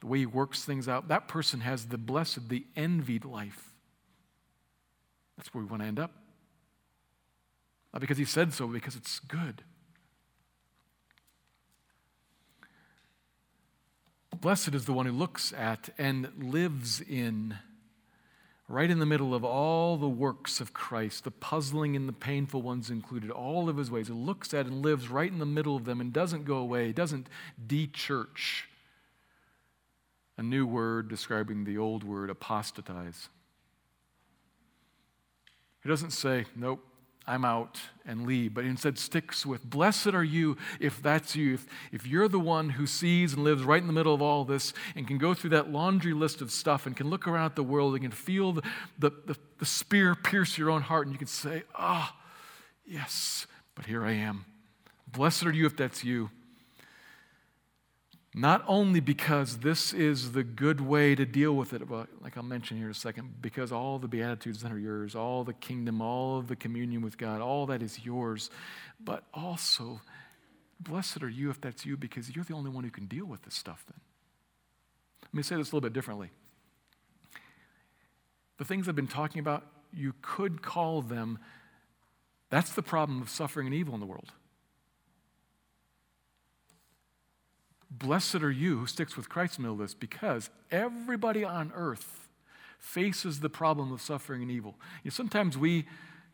the 0.00 0.08
way 0.08 0.18
he 0.18 0.26
works 0.26 0.64
things 0.64 0.88
out, 0.88 1.06
that 1.06 1.28
person 1.28 1.60
has 1.60 1.86
the 1.86 1.98
blessed, 1.98 2.48
the 2.48 2.66
envied 2.74 3.24
life. 3.24 3.70
That's 5.36 5.54
where 5.54 5.62
we 5.62 5.70
want 5.70 5.82
to 5.82 5.86
end 5.86 6.00
up. 6.00 6.10
Not 7.92 8.00
because 8.00 8.18
he 8.18 8.24
said 8.24 8.52
so, 8.52 8.66
because 8.66 8.96
it's 8.96 9.20
good. 9.20 9.62
Blessed 14.40 14.74
is 14.74 14.86
the 14.86 14.92
one 14.92 15.06
who 15.06 15.12
looks 15.12 15.52
at 15.52 15.90
and 15.98 16.30
lives 16.38 17.02
in, 17.02 17.58
right 18.68 18.90
in 18.90 18.98
the 18.98 19.06
middle 19.06 19.34
of 19.34 19.44
all 19.44 19.98
the 19.98 20.08
works 20.08 20.60
of 20.60 20.72
Christ, 20.72 21.24
the 21.24 21.30
puzzling 21.30 21.94
and 21.94 22.08
the 22.08 22.14
painful 22.14 22.62
ones 22.62 22.88
included, 22.88 23.30
all 23.30 23.68
of 23.68 23.76
his 23.76 23.90
ways. 23.90 24.08
He 24.08 24.14
looks 24.14 24.54
at 24.54 24.64
and 24.64 24.82
lives 24.82 25.08
right 25.08 25.30
in 25.30 25.40
the 25.40 25.46
middle 25.46 25.76
of 25.76 25.84
them 25.84 26.00
and 26.00 26.10
doesn't 26.10 26.44
go 26.44 26.56
away, 26.56 26.92
doesn't 26.92 27.28
de 27.66 27.86
church 27.86 28.66
a 30.38 30.42
new 30.42 30.64
word 30.64 31.08
describing 31.08 31.64
the 31.64 31.76
old 31.76 32.02
word, 32.02 32.30
apostatize. 32.30 33.28
He 35.82 35.88
doesn't 35.90 36.12
say, 36.12 36.46
nope, 36.56 36.82
I'm 37.30 37.44
out 37.44 37.78
and 38.04 38.26
leave, 38.26 38.54
but 38.54 38.64
instead 38.64 38.98
sticks 38.98 39.46
with, 39.46 39.62
Blessed 39.64 40.08
are 40.08 40.24
you 40.24 40.56
if 40.80 41.00
that's 41.00 41.36
you. 41.36 41.54
If, 41.54 41.66
if 41.92 42.06
you're 42.06 42.26
the 42.26 42.40
one 42.40 42.70
who 42.70 42.88
sees 42.88 43.34
and 43.34 43.44
lives 43.44 43.62
right 43.62 43.80
in 43.80 43.86
the 43.86 43.92
middle 43.92 44.12
of 44.12 44.20
all 44.20 44.44
this 44.44 44.72
and 44.96 45.06
can 45.06 45.16
go 45.16 45.32
through 45.32 45.50
that 45.50 45.70
laundry 45.70 46.12
list 46.12 46.40
of 46.40 46.50
stuff 46.50 46.86
and 46.86 46.96
can 46.96 47.08
look 47.08 47.28
around 47.28 47.46
at 47.46 47.54
the 47.54 47.62
world 47.62 47.94
and 47.94 48.02
can 48.02 48.10
feel 48.10 48.52
the, 48.52 48.62
the, 48.98 49.10
the, 49.26 49.36
the 49.58 49.64
spear 49.64 50.16
pierce 50.16 50.58
your 50.58 50.70
own 50.70 50.82
heart 50.82 51.06
and 51.06 51.14
you 51.14 51.18
can 51.18 51.28
say, 51.28 51.62
Ah, 51.76 52.12
oh, 52.12 52.22
yes, 52.84 53.46
but 53.76 53.86
here 53.86 54.04
I 54.04 54.12
am. 54.12 54.44
Blessed 55.06 55.46
are 55.46 55.52
you 55.52 55.66
if 55.66 55.76
that's 55.76 56.02
you. 56.02 56.30
Not 58.32 58.64
only 58.68 59.00
because 59.00 59.58
this 59.58 59.92
is 59.92 60.32
the 60.32 60.44
good 60.44 60.80
way 60.80 61.16
to 61.16 61.26
deal 61.26 61.56
with 61.56 61.72
it, 61.72 61.88
but 61.88 62.08
like 62.20 62.36
I'll 62.36 62.44
mention 62.44 62.76
here 62.76 62.86
in 62.86 62.92
a 62.92 62.94
second, 62.94 63.42
because 63.42 63.72
all 63.72 63.98
the 63.98 64.06
Beatitudes 64.06 64.62
that 64.62 64.70
are 64.70 64.78
yours, 64.78 65.16
all 65.16 65.42
the 65.42 65.52
kingdom, 65.52 66.00
all 66.00 66.38
of 66.38 66.46
the 66.46 66.54
communion 66.54 67.02
with 67.02 67.18
God, 67.18 67.40
all 67.40 67.66
that 67.66 67.82
is 67.82 68.04
yours, 68.04 68.50
but 69.00 69.24
also, 69.34 70.00
blessed 70.78 71.24
are 71.24 71.28
you 71.28 71.50
if 71.50 71.60
that's 71.60 71.84
you, 71.84 71.96
because 71.96 72.34
you're 72.34 72.44
the 72.44 72.54
only 72.54 72.70
one 72.70 72.84
who 72.84 72.90
can 72.90 73.06
deal 73.06 73.26
with 73.26 73.42
this 73.42 73.54
stuff 73.54 73.84
then. 73.88 74.00
Let 75.22 75.34
me 75.34 75.42
say 75.42 75.56
this 75.56 75.72
a 75.72 75.74
little 75.74 75.88
bit 75.88 75.92
differently. 75.92 76.30
The 78.58 78.64
things 78.64 78.88
I've 78.88 78.94
been 78.94 79.08
talking 79.08 79.40
about, 79.40 79.66
you 79.92 80.14
could 80.22 80.62
call 80.62 81.02
them 81.02 81.40
that's 82.50 82.72
the 82.72 82.82
problem 82.82 83.22
of 83.22 83.30
suffering 83.30 83.66
and 83.66 83.74
evil 83.74 83.94
in 83.94 84.00
the 84.00 84.06
world. 84.06 84.32
Blessed 87.90 88.36
are 88.36 88.50
you 88.50 88.78
who 88.78 88.86
sticks 88.86 89.16
with 89.16 89.28
Christ 89.28 89.58
in 89.58 89.62
the 89.62 89.68
middle 89.68 89.82
of 89.82 89.88
this 89.88 89.94
because 89.94 90.50
everybody 90.70 91.44
on 91.44 91.72
earth 91.74 92.28
faces 92.78 93.40
the 93.40 93.50
problem 93.50 93.92
of 93.92 94.00
suffering 94.00 94.42
and 94.42 94.50
evil. 94.50 94.76
You 95.02 95.10
know, 95.10 95.14
sometimes 95.14 95.58
we 95.58 95.86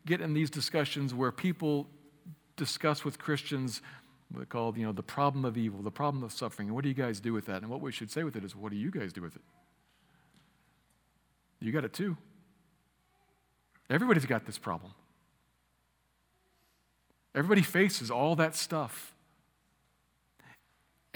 get 0.05 0.21
in 0.21 0.35
these 0.35 0.51
discussions 0.51 1.15
where 1.15 1.33
people 1.33 1.89
discuss 2.57 3.05
with 3.05 3.19
Christians 3.19 3.83
what 4.33 4.49
called, 4.49 4.77
you 4.77 4.85
know, 4.85 4.93
the 4.93 5.03
problem 5.03 5.45
of 5.45 5.57
evil, 5.57 5.83
the 5.83 5.91
problem 5.91 6.23
of 6.25 6.33
suffering. 6.33 6.69
And 6.69 6.75
what 6.75 6.83
do 6.83 6.89
you 6.89 6.95
guys 6.95 7.21
do 7.21 7.33
with 7.33 7.47
that? 7.47 7.63
And 7.63 7.71
what 7.71 7.81
we 7.81 7.93
should 7.93 8.11
say 8.11 8.25
with 8.25 8.37
it 8.37 8.45
is, 8.45 8.57
what 8.57 8.71
do 8.71 8.77
you 8.77 8.91
guys 8.91 9.13
do 9.13 9.23
with 9.23 9.37
it? 9.37 9.43
You 11.61 11.73
got 11.73 11.85
it 11.85 11.93
too. 11.93 12.17
Everybody's 13.89 14.27
got 14.27 14.47
this 14.47 14.59
problem. 14.59 14.93
Everybody 17.35 17.63
faces 17.63 18.11
all 18.11 18.35
that 18.37 18.57
stuff. 18.57 19.15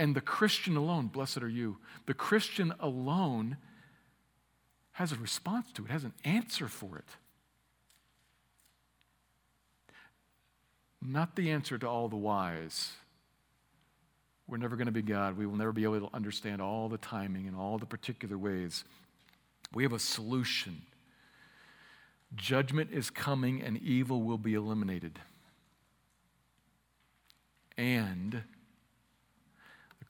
And 0.01 0.15
the 0.15 0.23
Christian 0.23 0.79
alone, 0.79 1.09
blessed 1.09 1.43
are 1.43 1.49
you, 1.49 1.77
the 2.07 2.15
Christian 2.15 2.73
alone 2.81 3.59
has 4.93 5.13
a 5.13 5.17
response 5.17 5.71
to 5.73 5.85
it, 5.85 5.91
has 5.91 6.05
an 6.05 6.15
answer 6.25 6.69
for 6.69 6.97
it. 6.97 7.05
Not 11.03 11.37
the 11.37 11.51
answer 11.51 11.77
to 11.77 11.87
all 11.87 12.09
the 12.09 12.17
whys. 12.17 12.93
We're 14.49 14.57
never 14.57 14.77
going 14.77 14.87
to 14.87 14.93
be 14.93 15.03
God. 15.03 15.37
We 15.37 15.45
will 15.45 15.57
never 15.57 15.73
be 15.73 15.85
able 15.85 16.01
to 16.01 16.17
understand 16.17 16.63
all 16.63 16.89
the 16.89 16.97
timing 16.97 17.47
and 17.47 17.55
all 17.55 17.77
the 17.77 17.85
particular 17.85 18.39
ways. 18.39 18.85
We 19.75 19.83
have 19.83 19.93
a 19.93 19.99
solution. 19.99 20.81
Judgment 22.35 22.89
is 22.91 23.11
coming 23.11 23.61
and 23.61 23.77
evil 23.77 24.23
will 24.23 24.39
be 24.39 24.55
eliminated. 24.55 25.19
And 27.77 28.45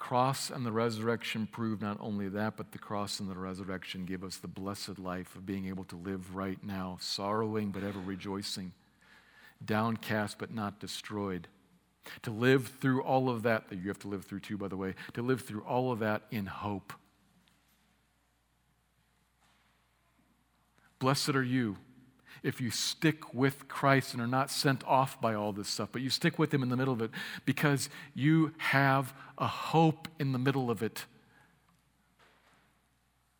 cross 0.01 0.49
and 0.49 0.65
the 0.65 0.73
resurrection 0.73 1.47
prove 1.47 1.83
not 1.83 1.99
only 2.01 2.27
that, 2.27 2.57
but 2.57 2.73
the 2.73 2.79
cross 2.79 3.21
and 3.21 3.31
the 3.31 3.39
resurrection 3.39 4.07
give 4.07 4.25
us 4.25 4.39
the 4.39 4.49
blessed 4.49 4.99
life 4.99 5.37
of 5.37 5.45
being 5.45 5.69
able 5.69 5.85
to 5.85 5.95
live 5.95 6.35
right 6.35 6.59
now, 6.65 6.97
sorrowing 7.01 7.71
but 7.71 7.85
ever 7.85 8.01
rejoicing, 8.01 8.73
downcast 9.63 10.39
but 10.39 10.53
not 10.53 10.81
destroyed. 10.81 11.47
To 12.23 12.31
live 12.31 12.73
through 12.81 13.03
all 13.03 13.29
of 13.29 13.43
that, 13.43 13.69
that 13.69 13.77
you 13.77 13.89
have 13.89 13.99
to 14.01 14.09
live 14.09 14.25
through 14.25 14.41
too, 14.41 14.57
by 14.57 14.69
the 14.69 14.77
way, 14.77 14.95
to 15.13 15.23
live 15.23 15.43
through 15.43 15.61
all 15.61 15.93
of 15.93 15.99
that 15.99 16.23
in 16.31 16.47
hope. 16.47 16.95
Blessed 20.99 21.31
are 21.31 21.45
you 21.45 21.77
if 22.43 22.61
you 22.61 22.71
stick 22.71 23.35
with 23.35 23.69
Christ 23.69 24.15
and 24.15 24.23
are 24.23 24.27
not 24.27 24.51
sent 24.51 24.85
off 24.87 25.21
by 25.21 25.35
all 25.35 25.53
this 25.53 25.69
stuff, 25.69 25.91
but 25.93 26.03
you 26.03 26.11
stick 26.11 26.39
with 26.39 26.53
Him 26.53 26.63
in 26.63 26.69
the 26.69 26.77
middle 26.77 26.95
of 26.95 27.03
it 27.03 27.11
because 27.45 27.89
you 28.15 28.53
have 28.59 29.15
a 29.39 29.47
hope 29.47 30.09
in 30.19 30.33
the 30.33 30.39
middle 30.39 30.71
of 30.71 30.83
it. 30.83 31.05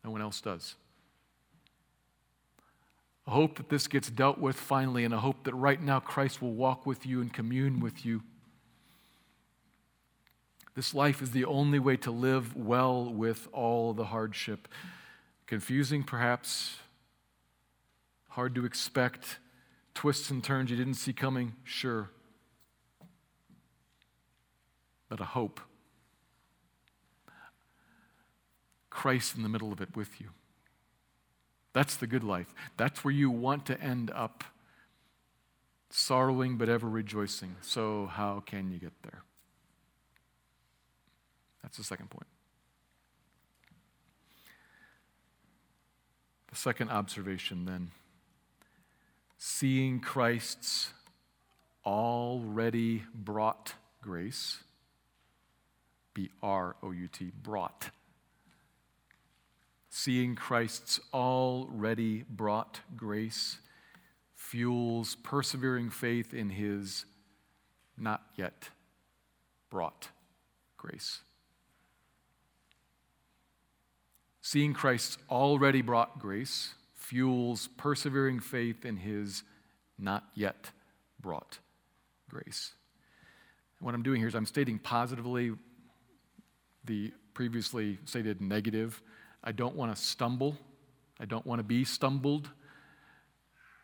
No 0.03 0.11
one 0.11 0.21
else 0.21 0.41
does. 0.41 0.75
A 3.27 3.31
hope 3.31 3.57
that 3.57 3.69
this 3.69 3.87
gets 3.87 4.09
dealt 4.09 4.39
with 4.39 4.55
finally, 4.55 5.05
and 5.05 5.13
a 5.13 5.19
hope 5.19 5.43
that 5.43 5.53
right 5.53 5.81
now 5.81 5.99
Christ 5.99 6.41
will 6.41 6.53
walk 6.53 6.85
with 6.85 7.05
you 7.05 7.21
and 7.21 7.31
commune 7.31 7.79
with 7.79 8.05
you. 8.05 8.23
This 10.73 10.93
life 10.93 11.21
is 11.21 11.31
the 11.31 11.45
only 11.45 11.79
way 11.79 11.97
to 11.97 12.11
live 12.11 12.55
well 12.55 13.05
with 13.13 13.47
all 13.51 13.93
the 13.93 14.05
hardship. 14.05 14.67
Confusing, 15.45 16.01
perhaps, 16.01 16.77
hard 18.31 18.55
to 18.55 18.65
expect, 18.65 19.39
twists 19.93 20.29
and 20.31 20.41
turns 20.41 20.71
you 20.71 20.77
didn't 20.77 20.93
see 20.93 21.11
coming, 21.11 21.53
sure. 21.65 22.09
But 25.09 25.19
a 25.19 25.25
hope. 25.25 25.59
Christ 28.89 29.35
in 29.35 29.43
the 29.43 29.49
middle 29.49 29.73
of 29.73 29.81
it 29.81 29.95
with 29.97 30.21
you. 30.21 30.29
That's 31.73 31.95
the 31.95 32.07
good 32.07 32.23
life. 32.23 32.53
That's 32.77 33.03
where 33.03 33.13
you 33.13 33.29
want 33.29 33.65
to 33.65 33.79
end 33.81 34.11
up, 34.11 34.45
sorrowing 35.89 36.57
but 36.57 36.69
ever 36.69 36.87
rejoicing. 36.87 37.55
So, 37.61 38.07
how 38.07 38.43
can 38.45 38.71
you 38.71 38.79
get 38.79 38.93
there? 39.03 39.23
That's 41.61 41.77
the 41.77 41.83
second 41.83 42.09
point. 42.09 42.27
The 46.49 46.57
second 46.57 46.89
observation 46.89 47.65
then 47.65 47.91
seeing 49.43 49.99
Christ's 49.99 50.93
already 51.83 53.01
brought 53.15 53.73
grace, 53.99 54.59
B 56.13 56.29
R 56.43 56.75
O 56.83 56.91
U 56.91 57.07
T, 57.07 57.31
brought. 57.41 57.89
Seeing 59.89 60.35
Christ's 60.35 60.99
already 61.11 62.23
brought 62.29 62.81
grace 62.95 63.57
fuels 64.35 65.15
persevering 65.23 65.89
faith 65.89 66.35
in 66.35 66.51
his 66.51 67.05
not 67.97 68.21
yet 68.35 68.69
brought 69.71 70.09
grace. 70.77 71.21
Seeing 74.39 74.73
Christ's 74.75 75.17
already 75.31 75.81
brought 75.81 76.19
grace 76.19 76.75
fuels 77.11 77.67
persevering 77.75 78.39
faith 78.39 78.85
in 78.85 78.95
his 78.95 79.43
not 79.99 80.23
yet 80.33 80.71
brought 81.19 81.59
grace. 82.29 82.73
What 83.81 83.93
I'm 83.93 84.01
doing 84.01 84.21
here 84.21 84.29
is 84.29 84.33
I'm 84.33 84.45
stating 84.45 84.79
positively 84.79 85.51
the 86.85 87.11
previously 87.33 87.99
stated 88.05 88.39
negative. 88.39 89.01
I 89.43 89.51
don't 89.51 89.75
want 89.75 89.93
to 89.93 90.01
stumble. 90.01 90.55
I 91.19 91.25
don't 91.25 91.45
want 91.45 91.59
to 91.59 91.63
be 91.63 91.83
stumbled. 91.83 92.49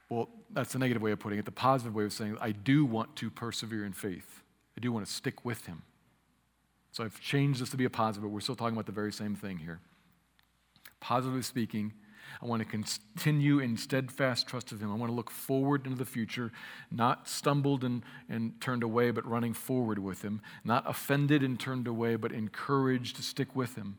Well, 0.10 0.30
that's 0.54 0.72
the 0.72 0.80
negative 0.80 1.02
way 1.02 1.12
of 1.12 1.20
putting 1.20 1.38
it. 1.38 1.44
The 1.44 1.52
positive 1.52 1.94
way 1.94 2.06
of 2.06 2.14
saying 2.14 2.38
I 2.40 2.54
do 2.54 2.86
want 2.86 3.18
to 3.18 3.30
persevere 3.30 3.84
in 3.84 3.92
faith. 3.92 4.42
I 4.78 4.80
do 4.80 4.94
want 4.94 5.06
to 5.06 5.12
stick 5.12 5.44
with 5.44 5.66
him. 5.66 5.82
So 6.94 7.04
I've 7.04 7.20
changed 7.20 7.62
this 7.62 7.72
to 7.72 7.78
be 7.78 7.84
a 7.84 7.90
positive, 7.90 8.24
but 8.24 8.30
we're 8.30 8.40
still 8.40 8.56
talking 8.56 8.76
about 8.76 8.86
the 8.86 8.94
very 8.94 9.12
same 9.12 9.36
thing 9.36 9.58
here. 9.58 9.82
Positively 11.02 11.42
speaking, 11.42 11.92
I 12.42 12.46
want 12.46 12.62
to 12.62 12.68
continue 12.68 13.60
in 13.60 13.78
steadfast 13.78 14.48
trust 14.48 14.72
of 14.72 14.82
Him. 14.82 14.92
I 14.92 14.96
want 14.96 15.12
to 15.12 15.16
look 15.16 15.32
forward 15.32 15.86
into 15.86 15.98
the 15.98 16.06
future, 16.06 16.52
not 16.92 17.28
stumbled 17.28 17.84
and, 17.84 18.04
and 18.30 18.60
turned 18.62 18.84
away, 18.84 19.12
but 19.12 19.26
running 19.26 19.54
forward 19.54 20.00
with 20.00 20.22
Him, 20.22 20.42
not 20.64 20.84
offended 20.88 21.44
and 21.44 21.60
turned 21.60 21.88
away, 21.88 22.16
but 22.16 22.32
encouraged 22.32 23.16
to 23.18 23.22
stick 23.22 23.56
with 23.56 23.76
Him. 23.76 23.98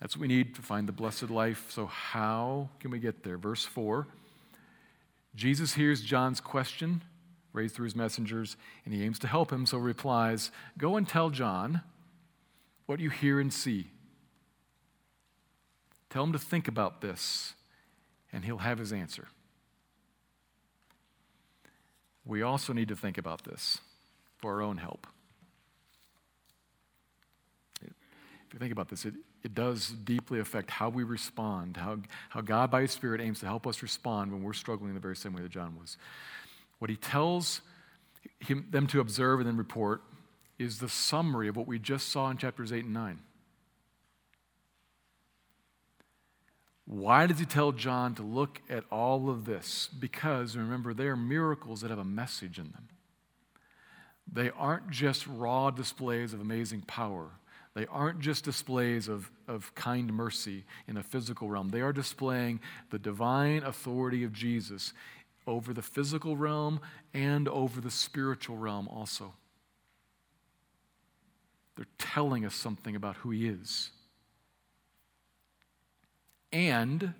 That's 0.00 0.16
what 0.16 0.22
we 0.22 0.28
need 0.28 0.54
to 0.56 0.62
find 0.62 0.88
the 0.88 0.92
blessed 0.92 1.30
life. 1.30 1.66
So, 1.70 1.86
how 1.86 2.68
can 2.80 2.90
we 2.90 2.98
get 2.98 3.22
there? 3.22 3.38
Verse 3.38 3.64
4 3.64 4.06
Jesus 5.34 5.74
hears 5.74 6.00
John's 6.00 6.40
question 6.40 7.02
raised 7.54 7.74
through 7.74 7.84
his 7.84 7.96
messengers, 7.96 8.56
and 8.84 8.92
he 8.92 9.02
aims 9.02 9.18
to 9.20 9.28
help 9.28 9.50
him, 9.50 9.64
so 9.64 9.78
replies, 9.78 10.50
Go 10.76 10.96
and 10.96 11.08
tell 11.08 11.30
John 11.30 11.80
what 12.84 13.00
you 13.00 13.08
hear 13.08 13.40
and 13.40 13.52
see. 13.52 13.86
Tell 16.14 16.22
him 16.22 16.32
to 16.32 16.38
think 16.38 16.68
about 16.68 17.00
this, 17.00 17.54
and 18.32 18.44
he'll 18.44 18.58
have 18.58 18.78
his 18.78 18.92
answer. 18.92 19.26
We 22.24 22.40
also 22.40 22.72
need 22.72 22.86
to 22.86 22.94
think 22.94 23.18
about 23.18 23.42
this 23.42 23.80
for 24.38 24.54
our 24.54 24.62
own 24.62 24.76
help. 24.76 25.08
If 27.82 27.90
you 28.52 28.60
think 28.60 28.70
about 28.70 28.90
this, 28.90 29.04
it, 29.04 29.14
it 29.42 29.56
does 29.56 29.88
deeply 29.88 30.38
affect 30.38 30.70
how 30.70 30.88
we 30.88 31.02
respond, 31.02 31.78
how, 31.78 31.98
how 32.28 32.42
God 32.42 32.70
by 32.70 32.82
His 32.82 32.92
Spirit 32.92 33.20
aims 33.20 33.40
to 33.40 33.46
help 33.46 33.66
us 33.66 33.82
respond 33.82 34.30
when 34.30 34.44
we're 34.44 34.52
struggling 34.52 34.90
in 34.90 34.94
the 34.94 35.00
very 35.00 35.16
same 35.16 35.32
way 35.32 35.42
that 35.42 35.50
John 35.50 35.74
was. 35.80 35.96
What 36.78 36.90
he 36.90 36.96
tells 36.96 37.60
him, 38.38 38.68
them 38.70 38.86
to 38.86 39.00
observe 39.00 39.40
and 39.40 39.48
then 39.48 39.56
report 39.56 40.02
is 40.60 40.78
the 40.78 40.88
summary 40.88 41.48
of 41.48 41.56
what 41.56 41.66
we 41.66 41.80
just 41.80 42.10
saw 42.10 42.30
in 42.30 42.36
chapters 42.36 42.72
8 42.72 42.84
and 42.84 42.94
9. 42.94 43.18
Why 46.86 47.26
does 47.26 47.38
he 47.38 47.46
tell 47.46 47.72
John 47.72 48.14
to 48.16 48.22
look 48.22 48.60
at 48.68 48.84
all 48.90 49.30
of 49.30 49.44
this? 49.46 49.88
Because 49.98 50.56
remember, 50.56 50.92
they 50.92 51.06
are 51.06 51.16
miracles 51.16 51.80
that 51.80 51.90
have 51.90 51.98
a 51.98 52.04
message 52.04 52.58
in 52.58 52.72
them. 52.72 52.88
They 54.30 54.50
aren't 54.50 54.90
just 54.90 55.26
raw 55.26 55.70
displays 55.70 56.34
of 56.34 56.40
amazing 56.40 56.82
power. 56.82 57.28
They 57.74 57.86
aren't 57.86 58.20
just 58.20 58.44
displays 58.44 59.08
of, 59.08 59.30
of 59.48 59.74
kind 59.74 60.12
mercy 60.12 60.64
in 60.86 60.96
a 60.96 61.02
physical 61.02 61.48
realm. 61.48 61.70
They 61.70 61.80
are 61.80 61.92
displaying 61.92 62.60
the 62.90 62.98
divine 62.98 63.64
authority 63.64 64.22
of 64.22 64.32
Jesus 64.32 64.92
over 65.46 65.72
the 65.72 65.82
physical 65.82 66.36
realm 66.36 66.80
and 67.12 67.48
over 67.48 67.80
the 67.80 67.90
spiritual 67.90 68.56
realm 68.56 68.88
also. 68.88 69.34
They're 71.76 71.86
telling 71.98 72.44
us 72.44 72.54
something 72.54 72.94
about 72.94 73.16
who 73.16 73.30
He 73.30 73.48
is. 73.48 73.90
And 76.54 77.14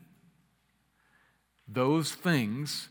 those 1.67 2.15
things 2.15 2.89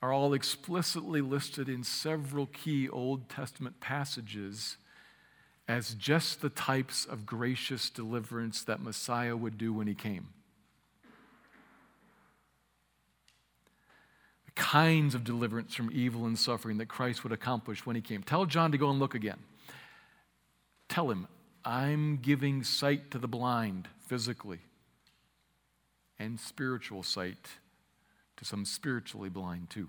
are 0.00 0.10
all 0.10 0.32
explicitly 0.32 1.20
listed 1.20 1.68
in 1.68 1.84
several 1.84 2.46
key 2.46 2.88
Old 2.88 3.28
Testament 3.28 3.78
passages 3.78 4.78
as 5.68 5.94
just 5.94 6.40
the 6.40 6.48
types 6.48 7.04
of 7.04 7.26
gracious 7.26 7.90
deliverance 7.90 8.64
that 8.64 8.80
Messiah 8.80 9.36
would 9.36 9.58
do 9.58 9.70
when 9.74 9.86
he 9.86 9.94
came. 9.94 10.28
The 14.46 14.52
kinds 14.52 15.14
of 15.14 15.24
deliverance 15.24 15.74
from 15.74 15.90
evil 15.92 16.24
and 16.24 16.38
suffering 16.38 16.78
that 16.78 16.88
Christ 16.88 17.22
would 17.22 17.32
accomplish 17.34 17.84
when 17.84 17.96
he 17.96 18.02
came. 18.02 18.22
Tell 18.22 18.46
John 18.46 18.72
to 18.72 18.78
go 18.78 18.88
and 18.88 18.98
look 18.98 19.14
again. 19.14 19.40
Tell 20.88 21.10
him, 21.10 21.28
I'm 21.66 22.16
giving 22.16 22.62
sight 22.64 23.10
to 23.10 23.18
the 23.18 23.28
blind 23.28 23.88
physically 24.06 24.60
and 26.18 26.38
spiritual 26.38 27.02
sight 27.02 27.48
to 28.36 28.44
some 28.44 28.64
spiritually 28.64 29.28
blind 29.28 29.70
too. 29.70 29.88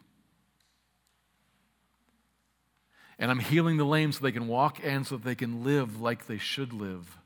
And 3.17 3.31
I'm 3.31 3.39
healing 3.39 3.77
the 3.77 3.85
lame 3.85 4.11
so 4.11 4.21
they 4.21 4.31
can 4.31 4.47
walk 4.47 4.79
and 4.83 5.07
so 5.07 5.15
that 5.17 5.23
they 5.23 5.35
can 5.35 5.63
live 5.63 6.01
like 6.01 6.27
they 6.27 6.37
should 6.37 6.73
live. 6.73 7.17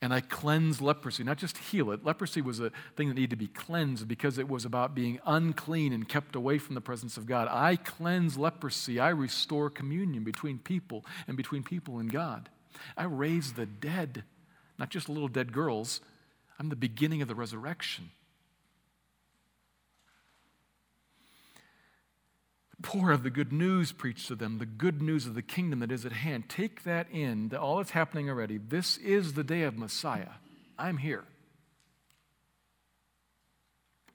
And 0.00 0.12
I 0.12 0.20
cleanse 0.20 0.80
leprosy, 0.80 1.22
not 1.22 1.38
just 1.38 1.56
heal 1.58 1.92
it. 1.92 2.04
Leprosy 2.04 2.40
was 2.40 2.58
a 2.58 2.72
thing 2.96 3.06
that 3.08 3.14
needed 3.14 3.30
to 3.30 3.36
be 3.36 3.46
cleansed 3.46 4.08
because 4.08 4.36
it 4.36 4.48
was 4.48 4.64
about 4.64 4.96
being 4.96 5.20
unclean 5.24 5.92
and 5.92 6.08
kept 6.08 6.34
away 6.34 6.58
from 6.58 6.74
the 6.74 6.80
presence 6.80 7.16
of 7.16 7.24
God. 7.24 7.46
I 7.48 7.76
cleanse 7.76 8.36
leprosy. 8.36 8.98
I 8.98 9.10
restore 9.10 9.70
communion 9.70 10.24
between 10.24 10.58
people 10.58 11.04
and 11.28 11.36
between 11.36 11.62
people 11.62 12.00
and 12.00 12.10
God. 12.10 12.48
I 12.96 13.04
raise 13.04 13.52
the 13.52 13.66
dead, 13.66 14.24
not 14.76 14.90
just 14.90 15.08
little 15.08 15.28
dead 15.28 15.52
girls. 15.52 16.00
I'm 16.62 16.68
the 16.68 16.76
beginning 16.76 17.22
of 17.22 17.26
the 17.26 17.34
resurrection. 17.34 18.12
Poor 22.82 23.10
have 23.10 23.24
the 23.24 23.30
good 23.30 23.52
news 23.52 23.90
preached 23.90 24.28
to 24.28 24.36
them, 24.36 24.58
the 24.58 24.66
good 24.66 25.02
news 25.02 25.26
of 25.26 25.34
the 25.34 25.42
kingdom 25.42 25.80
that 25.80 25.90
is 25.90 26.06
at 26.06 26.12
hand. 26.12 26.48
Take 26.48 26.84
that 26.84 27.08
in, 27.10 27.48
that 27.48 27.58
all 27.58 27.78
that's 27.78 27.90
happening 27.90 28.30
already. 28.30 28.58
This 28.58 28.96
is 28.98 29.32
the 29.32 29.42
day 29.42 29.62
of 29.62 29.76
Messiah. 29.76 30.34
I'm 30.78 30.98
here. 30.98 31.24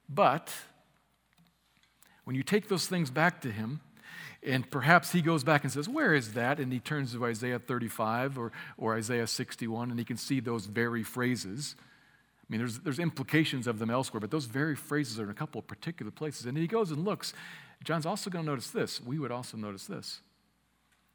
But 0.08 0.54
when 2.24 2.38
you 2.38 2.44
take 2.44 2.70
those 2.70 2.88
things 2.88 3.10
back 3.10 3.42
to 3.42 3.52
him, 3.52 3.82
and 4.42 4.72
perhaps 4.72 5.12
he 5.12 5.22
goes 5.22 5.44
back 5.44 5.66
and 5.66 5.74
says, 5.74 5.90
Where 5.90 6.14
is 6.14 6.32
that? 6.32 6.62
And 6.62 6.72
he 6.72 6.80
turns 6.80 7.12
to 7.12 7.26
Isaiah 7.26 7.60
35 7.60 8.38
or, 8.38 8.54
or 8.78 8.96
Isaiah 8.96 9.28
61, 9.28 9.90
and 9.90 10.00
he 10.00 10.06
can 10.06 10.16
see 10.16 10.40
those 10.40 10.66
very 10.66 11.04
phrases. 11.04 11.76
I 12.48 12.54
mean, 12.54 12.60
there's, 12.60 12.80
there's 12.80 13.00
implications 13.00 13.68
of 13.68 13.78
them 13.80 13.90
elsewhere, 13.90 14.22
but 14.22 14.32
those 14.32 14.46
very 14.46 14.76
phrases 14.76 15.20
are 15.20 15.24
in 15.24 15.30
a 15.30 15.34
couple 15.34 15.60
of 15.60 15.68
particular 15.68 16.12
places. 16.12 16.46
And 16.46 16.58
he 16.58 16.66
goes 16.66 16.92
and 16.92 17.04
looks. 17.04 17.34
John's 17.84 18.06
also 18.06 18.30
going 18.30 18.46
to 18.46 18.50
notice 18.50 18.70
this. 18.70 19.02
We 19.02 19.20
would 19.20 19.32
also 19.32 19.58
notice 19.58 19.86
this. 19.86 20.22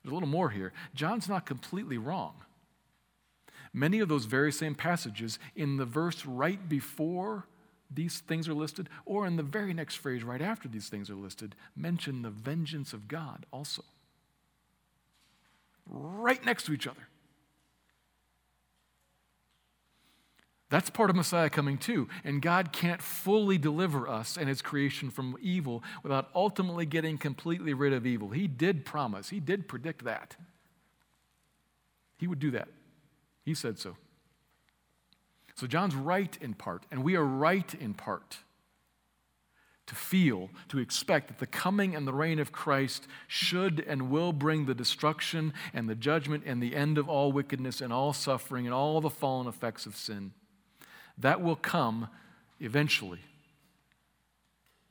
There's 0.02 0.10
a 0.10 0.14
little 0.14 0.28
more 0.28 0.50
here. 0.50 0.72
John's 0.94 1.28
not 1.28 1.46
completely 1.46 1.96
wrong. 1.96 2.34
Many 3.72 4.00
of 4.00 4.08
those 4.08 4.26
very 4.26 4.52
same 4.52 4.74
passages 4.74 5.38
in 5.56 5.78
the 5.78 5.86
verse 5.86 6.26
right 6.26 6.68
before 6.68 7.46
these 7.94 8.20
things 8.20 8.48
are 8.48 8.54
listed, 8.54 8.88
or 9.04 9.26
in 9.26 9.36
the 9.36 9.42
very 9.42 9.74
next 9.74 9.96
phrase 9.96 10.22
right 10.22 10.40
after 10.40 10.68
these 10.68 10.88
things 10.88 11.10
are 11.10 11.14
listed, 11.14 11.54
mention 11.76 12.22
the 12.22 12.30
vengeance 12.30 12.92
of 12.92 13.08
God 13.08 13.46
also. 13.52 13.84
Right 15.86 16.44
next 16.44 16.64
to 16.64 16.72
each 16.72 16.86
other. 16.86 17.08
That's 20.72 20.88
part 20.88 21.10
of 21.10 21.16
Messiah 21.16 21.50
coming 21.50 21.76
too. 21.76 22.08
And 22.24 22.40
God 22.40 22.72
can't 22.72 23.02
fully 23.02 23.58
deliver 23.58 24.08
us 24.08 24.38
and 24.38 24.48
his 24.48 24.62
creation 24.62 25.10
from 25.10 25.36
evil 25.42 25.82
without 26.02 26.30
ultimately 26.34 26.86
getting 26.86 27.18
completely 27.18 27.74
rid 27.74 27.92
of 27.92 28.06
evil. 28.06 28.30
He 28.30 28.46
did 28.46 28.86
promise, 28.86 29.28
he 29.28 29.38
did 29.38 29.68
predict 29.68 30.02
that. 30.06 30.34
He 32.16 32.26
would 32.26 32.38
do 32.38 32.50
that. 32.52 32.68
He 33.44 33.52
said 33.52 33.78
so. 33.78 33.98
So 35.56 35.66
John's 35.66 35.94
right 35.94 36.34
in 36.40 36.54
part, 36.54 36.86
and 36.90 37.04
we 37.04 37.16
are 37.16 37.24
right 37.24 37.74
in 37.74 37.92
part 37.92 38.38
to 39.88 39.94
feel, 39.94 40.48
to 40.68 40.78
expect 40.78 41.28
that 41.28 41.38
the 41.38 41.46
coming 41.46 41.94
and 41.94 42.08
the 42.08 42.14
reign 42.14 42.38
of 42.38 42.50
Christ 42.50 43.06
should 43.28 43.84
and 43.86 44.08
will 44.08 44.32
bring 44.32 44.64
the 44.64 44.74
destruction 44.74 45.52
and 45.74 45.86
the 45.86 45.94
judgment 45.94 46.44
and 46.46 46.62
the 46.62 46.74
end 46.74 46.96
of 46.96 47.10
all 47.10 47.30
wickedness 47.30 47.82
and 47.82 47.92
all 47.92 48.14
suffering 48.14 48.64
and 48.64 48.72
all 48.72 49.02
the 49.02 49.10
fallen 49.10 49.46
effects 49.46 49.84
of 49.84 49.94
sin. 49.96 50.32
That 51.22 51.40
will 51.40 51.56
come 51.56 52.08
eventually, 52.58 53.20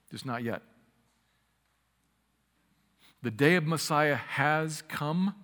just 0.09 0.25
not 0.25 0.43
yet. 0.43 0.61
The 3.21 3.31
day 3.31 3.55
of 3.55 3.67
Messiah 3.67 4.15
has 4.15 4.81
come. 4.87 5.35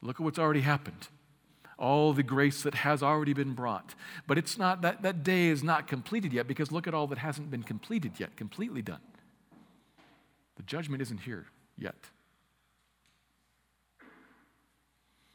Look 0.00 0.16
at 0.16 0.24
what's 0.24 0.38
already 0.38 0.62
happened. 0.62 1.08
All 1.78 2.14
the 2.14 2.22
grace 2.22 2.62
that 2.62 2.76
has 2.76 3.02
already 3.02 3.34
been 3.34 3.52
brought. 3.52 3.94
But 4.26 4.38
it's 4.38 4.56
not 4.56 4.80
that 4.82 5.02
that 5.02 5.22
day 5.22 5.48
is 5.48 5.62
not 5.62 5.86
completed 5.86 6.32
yet 6.32 6.48
because 6.48 6.72
look 6.72 6.86
at 6.86 6.94
all 6.94 7.06
that 7.08 7.18
hasn't 7.18 7.50
been 7.50 7.62
completed 7.62 8.12
yet, 8.18 8.36
completely 8.36 8.80
done. 8.80 9.00
The 10.56 10.62
judgment 10.62 11.02
isn't 11.02 11.20
here 11.20 11.46
yet. 11.76 12.06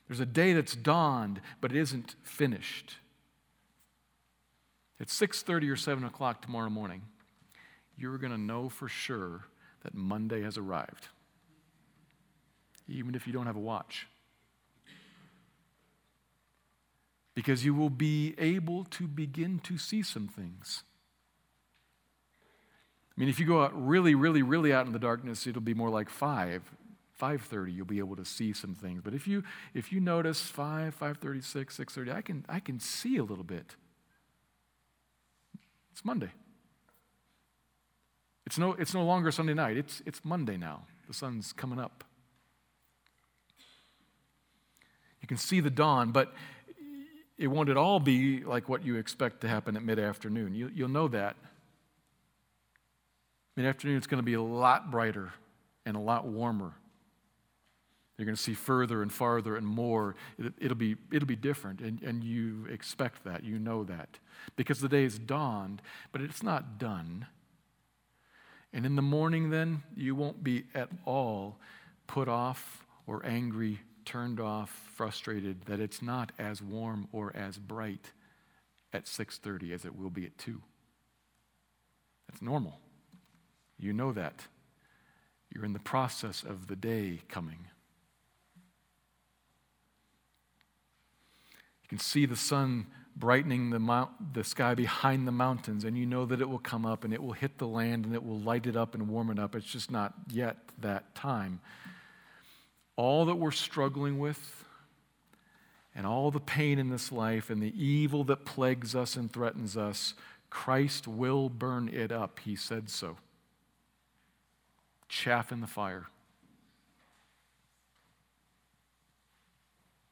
There's 0.08 0.19
a 0.19 0.25
day 0.25 0.53
that's 0.53 0.75
dawned, 0.75 1.39
but 1.62 1.71
it 1.71 1.77
isn't 1.77 2.15
finished. 2.23 2.95
At 4.99 5.07
6:30 5.07 5.69
or 5.69 5.75
7 5.75 6.03
o'clock 6.03 6.41
tomorrow 6.41 6.69
morning, 6.69 7.03
you're 7.97 8.17
going 8.17 8.31
to 8.31 8.38
know 8.38 8.69
for 8.69 8.88
sure 8.88 9.45
that 9.83 9.93
Monday 9.93 10.41
has 10.41 10.57
arrived, 10.57 11.07
even 12.88 13.13
if 13.15 13.27
you 13.27 13.33
don't 13.33 13.45
have 13.45 13.55
a 13.55 13.60
watch. 13.60 14.07
Because 17.36 17.63
you 17.63 17.75
will 17.75 17.91
be 17.91 18.33
able 18.39 18.83
to 18.86 19.07
begin 19.07 19.60
to 19.60 19.77
see 19.77 20.01
some 20.01 20.27
things. 20.27 20.83
I 23.15 23.19
mean, 23.19 23.29
if 23.29 23.39
you 23.39 23.45
go 23.45 23.63
out 23.63 23.71
really, 23.75 24.15
really, 24.15 24.41
really 24.41 24.73
out 24.73 24.88
in 24.88 24.93
the 24.93 24.99
darkness, 24.99 25.45
it'll 25.45 25.62
be 25.62 25.75
more 25.75 25.89
like 25.91 26.10
5, 26.10 26.71
5.30 27.19 27.75
you'll 27.75 27.85
be 27.85 28.00
able 28.00 28.15
to 28.15 28.25
see 28.25 28.54
some 28.54 28.75
things 28.75 29.02
but 29.04 29.13
if 29.13 29.27
you 29.27 29.43
if 29.73 29.91
you 29.91 30.00
notice 30.00 30.41
5 30.41 30.95
5.36 31.00 31.65
6.30 31.65 32.13
i 32.13 32.21
can 32.21 32.45
i 32.48 32.60
can 32.60 32.79
see 32.79 33.17
a 33.17 33.23
little 33.23 33.43
bit 33.43 33.75
it's 35.98 36.06
Monday. 36.06 36.29
It's 38.45 38.60
no, 38.60 38.73
it's 38.73 38.93
no 38.93 39.04
longer 39.04 39.31
Sunday 39.31 39.56
night, 39.56 39.77
it's, 39.77 40.04
it's 40.06 40.23
Monday 40.23 40.56
now. 40.56 40.83
The 41.08 41.13
sun's 41.15 41.54
coming 41.54 41.79
up. 41.79 42.04
You 45.23 45.27
can 45.27 45.37
see 45.37 45.60
the 45.60 45.71
dawn, 45.71 46.12
but 46.12 46.35
it 47.35 47.48
won't 47.48 47.69
at 47.69 47.77
all 47.77 48.00
be 48.00 48.43
like 48.43 48.69
what 48.69 48.85
you 48.85 48.98
expect 48.98 49.41
to 49.41 49.48
happen 49.48 49.75
at 49.75 49.83
mid 49.83 49.98
afternoon. 49.98 50.54
You, 50.54 50.69
you'll 50.71 50.87
know 50.87 51.08
that. 51.08 51.35
Mid 53.56 53.65
afternoon, 53.65 53.98
it's 53.98 54.06
going 54.06 54.21
to 54.21 54.25
be 54.25 54.35
a 54.35 54.41
lot 54.41 54.91
brighter 54.91 55.33
and 55.83 55.98
a 55.98 56.00
lot 56.00 56.27
warmer. 56.27 56.73
You're 58.18 58.26
going 58.26 58.36
to 58.36 58.42
see 58.42 58.56
further 58.56 59.02
and 59.02 59.12
farther 59.12 59.56
and 59.56 59.68
more. 59.68 60.15
It, 60.40 60.70
will 60.70 60.76
be, 60.76 60.96
it'll 61.12 61.28
be 61.28 61.36
different, 61.36 61.82
and, 61.82 62.02
and 62.02 62.24
you 62.24 62.65
expect 62.70 63.24
that. 63.26 63.44
You 63.44 63.60
know 63.60 63.84
that. 63.84 64.18
Because 64.56 64.80
the 64.80 64.90
day 64.90 65.04
is 65.04 65.20
dawned, 65.20 65.82
but 66.12 66.22
it's 66.22 66.42
not 66.42 66.80
done. 66.80 67.28
And 68.74 68.86
in 68.86 68.96
the 68.96 69.02
morning, 69.02 69.52
then, 69.52 69.84
you 69.96 70.15
won't 70.15 70.44
be 70.44 70.65
at 70.74 70.90
all 71.06 71.60
put 72.08 72.28
off 72.28 72.86
or 73.06 73.26
angry 73.26 73.80
turned 74.06 74.40
off, 74.40 74.70
frustrated 74.96 75.63
that 75.65 75.80
it's 75.80 76.02
not 76.02 76.32
as 76.40 76.62
warm 76.62 77.08
or 77.12 77.36
as 77.36 77.58
bright 77.58 78.13
at 78.94 79.06
6:30 79.06 79.74
as 79.74 79.86
it 79.86 79.96
will 79.96 80.10
be 80.10 80.26
at 80.26 80.38
2. 80.38 80.62
That's 82.28 82.42
normal. 82.42 82.80
You 83.78 83.94
know 83.94 84.12
that. 84.13 84.48
You're 85.50 85.65
in 85.65 85.74
the 85.74 85.80
process 85.80 86.44
of 86.44 86.68
the 86.68 86.76
day 86.76 87.22
coming. 87.28 87.68
You 91.88 91.98
can 91.98 92.00
see 92.00 92.25
the 92.25 92.35
sun 92.35 92.88
brightening 93.15 93.69
the, 93.69 93.79
mount, 93.79 94.33
the 94.33 94.44
sky 94.44 94.75
behind 94.75 95.25
the 95.25 95.31
mountains, 95.31 95.85
and 95.85 95.98
you 95.98 96.06
know 96.06 96.25
that 96.25 96.42
it 96.42 96.50
will 96.50 96.60
come 96.60 96.85
up 96.85 97.06
and 97.06 97.13
it 97.13 97.23
will 97.23 97.31
hit 97.31 97.58
the 97.58 97.67
land 97.67 98.06
and 98.06 98.13
it 98.13 98.23
will 98.23 98.40
light 98.40 98.67
it 98.67 98.75
up 98.75 98.94
and 98.94 99.08
warm 99.08 99.29
it 99.29 99.40
up. 99.40 99.56
It's 99.56 99.65
just 99.65 99.90
not 99.90 100.13
yet 100.29 100.58
that 100.81 101.15
time. 101.15 101.62
All 102.98 103.25
that 103.25 103.35
we're 103.35 103.52
struggling 103.52 104.19
with, 104.19 104.65
and 105.96 106.06
all 106.06 106.29
the 106.29 106.40
pain 106.40 106.77
in 106.77 106.90
this 106.90 107.12
life, 107.12 107.50
and 107.50 107.62
the 107.62 107.73
evil 107.81 108.23
that 108.25 108.46
plagues 108.46 108.94
us 108.94 109.15
and 109.15 109.31
threatens 109.31 109.77
us, 109.77 110.13
Christ 110.50 111.08
will 111.08 111.50
burn 111.50 111.88
it 111.88 112.12
up. 112.12 112.40
He 112.40 112.56
said 112.56 112.90
so. 112.90 113.17
Chaff 115.08 115.52
in 115.52 115.62
the 115.62 115.67
fire. 115.67 116.08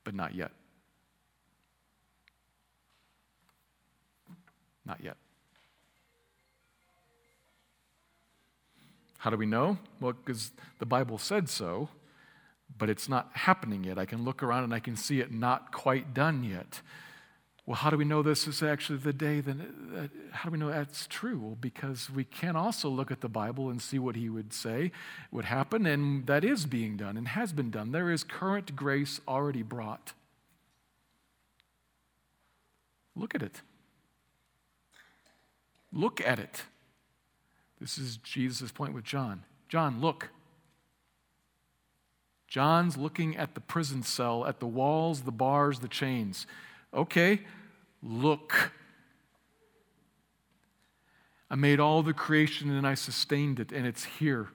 But 0.03 0.15
not 0.15 0.33
yet. 0.33 0.51
Not 4.85 5.03
yet. 5.03 5.17
How 9.17 9.31
do 9.31 9.37
we 9.37 9.47
know? 9.47 9.79
Well, 9.99 10.13
because 10.13 10.51
the 10.77 10.85
Bible 10.85 11.17
said 11.17 11.49
so, 11.49 11.89
but 12.77 12.89
it's 12.89 13.09
not 13.09 13.31
happening 13.33 13.83
yet. 13.83 13.97
I 13.97 14.05
can 14.05 14.23
look 14.23 14.43
around 14.43 14.65
and 14.65 14.73
I 14.73 14.79
can 14.79 14.95
see 14.95 15.19
it 15.19 15.31
not 15.31 15.71
quite 15.71 16.13
done 16.13 16.43
yet. 16.43 16.81
Well, 17.65 17.75
how 17.75 17.89
do 17.89 17.97
we 17.97 18.05
know 18.05 18.21
this 18.21 18.45
is 18.45 18.61
actually 18.61 18.99
the 18.99 19.13
day? 19.13 19.39
Then, 19.39 20.11
how 20.31 20.49
do 20.49 20.51
we 20.51 20.59
know 20.59 20.69
that's 20.69 21.07
true? 21.07 21.39
Well, 21.39 21.57
because 21.59 22.11
we 22.11 22.23
can 22.23 22.55
also 22.55 22.89
look 22.89 23.09
at 23.09 23.21
the 23.21 23.29
Bible 23.29 23.71
and 23.71 23.81
see 23.81 23.97
what 23.97 24.15
He 24.15 24.29
would 24.29 24.53
say 24.53 24.91
would 25.31 25.45
happen, 25.45 25.87
and 25.87 26.27
that 26.27 26.43
is 26.43 26.67
being 26.67 26.95
done 26.95 27.17
and 27.17 27.29
has 27.29 27.51
been 27.51 27.71
done. 27.71 27.91
There 27.91 28.11
is 28.11 28.23
current 28.23 28.75
grace 28.75 29.19
already 29.27 29.63
brought. 29.63 30.13
Look 33.15 33.33
at 33.33 33.41
it. 33.41 33.61
Look 35.95 36.19
at 36.19 36.39
it. 36.39 36.63
This 37.79 37.97
is 37.97 38.17
Jesus' 38.17 38.71
point 38.71 38.93
with 38.93 39.05
John. 39.05 39.43
John, 39.69 40.01
look. 40.01 40.29
John's 42.49 42.97
looking 42.97 43.37
at 43.37 43.55
the 43.55 43.61
prison 43.61 44.03
cell, 44.03 44.45
at 44.45 44.59
the 44.59 44.67
walls, 44.67 45.21
the 45.21 45.31
bars, 45.31 45.79
the 45.79 45.87
chains. 45.87 46.47
Okay, 46.93 47.41
look. 48.03 48.73
I 51.49 51.55
made 51.55 51.79
all 51.79 52.03
the 52.03 52.13
creation 52.13 52.69
and 52.69 52.85
I 52.85 52.95
sustained 52.95 53.61
it, 53.61 53.71
and 53.71 53.87
it's 53.87 54.03
here. 54.03 54.49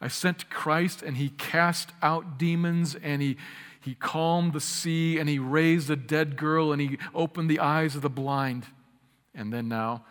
I 0.00 0.08
sent 0.08 0.50
Christ 0.50 1.00
and 1.00 1.16
he 1.16 1.28
cast 1.28 1.90
out 2.02 2.38
demons 2.38 2.96
and 2.96 3.22
he, 3.22 3.36
he 3.80 3.94
calmed 3.94 4.52
the 4.52 4.60
sea 4.60 5.18
and 5.18 5.28
he 5.28 5.38
raised 5.38 5.90
a 5.90 5.96
dead 5.96 6.36
girl 6.36 6.72
and 6.72 6.80
he 6.80 6.98
opened 7.14 7.48
the 7.48 7.60
eyes 7.60 7.94
of 7.94 8.02
the 8.02 8.10
blind 8.10 8.66
and 9.34 9.52
then 9.52 9.68
now. 9.68 10.04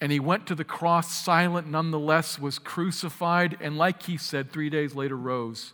And 0.00 0.12
he 0.12 0.20
went 0.20 0.46
to 0.48 0.54
the 0.54 0.64
cross 0.64 1.14
silent, 1.14 1.68
nonetheless, 1.68 2.38
was 2.38 2.58
crucified, 2.58 3.56
and 3.60 3.78
like 3.78 4.02
he 4.02 4.16
said, 4.16 4.52
three 4.52 4.68
days 4.68 4.94
later 4.94 5.16
rose. 5.16 5.72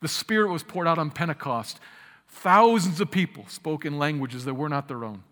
The 0.00 0.08
Spirit 0.08 0.50
was 0.50 0.62
poured 0.62 0.88
out 0.88 0.98
on 0.98 1.10
Pentecost. 1.10 1.78
Thousands 2.26 3.00
of 3.00 3.10
people 3.10 3.44
spoke 3.48 3.84
in 3.84 3.98
languages 3.98 4.44
that 4.46 4.54
were 4.54 4.68
not 4.68 4.88
their 4.88 5.04
own. 5.04 5.24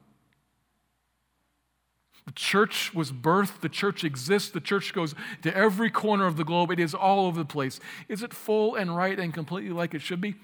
The 2.26 2.32
church 2.32 2.92
was 2.92 3.10
birthed, 3.10 3.62
the 3.62 3.70
church 3.70 4.04
exists, 4.04 4.50
the 4.50 4.60
church 4.60 4.92
goes 4.92 5.14
to 5.40 5.56
every 5.56 5.88
corner 5.88 6.26
of 6.26 6.36
the 6.36 6.44
globe. 6.44 6.70
It 6.70 6.78
is 6.78 6.94
all 6.94 7.24
over 7.24 7.38
the 7.38 7.46
place. 7.46 7.80
Is 8.06 8.22
it 8.22 8.34
full 8.34 8.74
and 8.74 8.94
right 8.94 9.18
and 9.18 9.32
completely 9.32 9.70
like 9.70 9.94
it 9.94 10.02
should 10.02 10.20
be? 10.20 10.34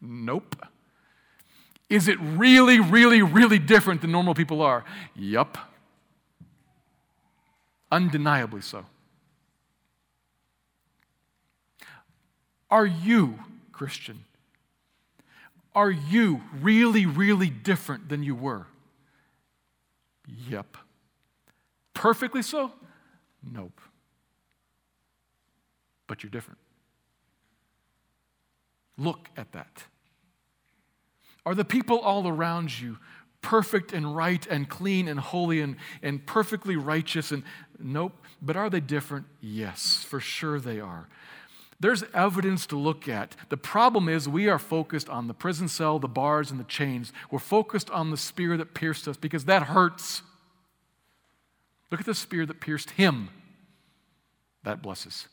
Nope. 0.00 0.56
Is 1.88 2.06
it 2.06 2.18
really, 2.20 2.80
really, 2.80 3.22
really 3.22 3.58
different 3.58 4.02
than 4.02 4.12
normal 4.12 4.34
people 4.34 4.60
are? 4.60 4.84
Yup. 5.14 5.56
Undeniably 7.90 8.60
so. 8.60 8.84
Are 12.70 12.84
you, 12.84 13.38
Christian, 13.72 14.24
are 15.74 15.90
you 15.90 16.42
really, 16.60 17.06
really 17.06 17.48
different 17.48 18.08
than 18.08 18.22
you 18.22 18.34
were? 18.34 18.66
Yep. 20.48 20.76
Perfectly 21.94 22.42
so? 22.42 22.72
Nope. 23.42 23.80
But 26.06 26.22
you're 26.22 26.30
different. 26.30 26.58
Look 28.98 29.28
at 29.36 29.52
that. 29.52 29.84
Are 31.48 31.54
the 31.54 31.64
people 31.64 31.98
all 32.00 32.28
around 32.28 32.78
you 32.78 32.98
perfect 33.40 33.94
and 33.94 34.14
right 34.14 34.46
and 34.48 34.68
clean 34.68 35.08
and 35.08 35.18
holy 35.18 35.62
and, 35.62 35.76
and 36.02 36.26
perfectly 36.26 36.76
righteous? 36.76 37.32
And 37.32 37.42
nope. 37.78 38.12
But 38.42 38.56
are 38.56 38.68
they 38.68 38.80
different? 38.80 39.24
Yes, 39.40 40.04
for 40.06 40.20
sure 40.20 40.60
they 40.60 40.78
are. 40.78 41.08
There's 41.80 42.04
evidence 42.12 42.66
to 42.66 42.76
look 42.76 43.08
at. 43.08 43.34
The 43.48 43.56
problem 43.56 44.10
is 44.10 44.28
we 44.28 44.46
are 44.46 44.58
focused 44.58 45.08
on 45.08 45.26
the 45.26 45.32
prison 45.32 45.68
cell, 45.68 45.98
the 45.98 46.06
bars, 46.06 46.50
and 46.50 46.60
the 46.60 46.64
chains. 46.64 47.14
We're 47.30 47.38
focused 47.38 47.88
on 47.88 48.10
the 48.10 48.18
spear 48.18 48.58
that 48.58 48.74
pierced 48.74 49.08
us 49.08 49.16
because 49.16 49.46
that 49.46 49.62
hurts. 49.62 50.20
Look 51.90 52.00
at 52.00 52.06
the 52.06 52.14
spear 52.14 52.44
that 52.44 52.60
pierced 52.60 52.90
him. 52.90 53.30
That 54.64 54.82
blesses. 54.82 55.28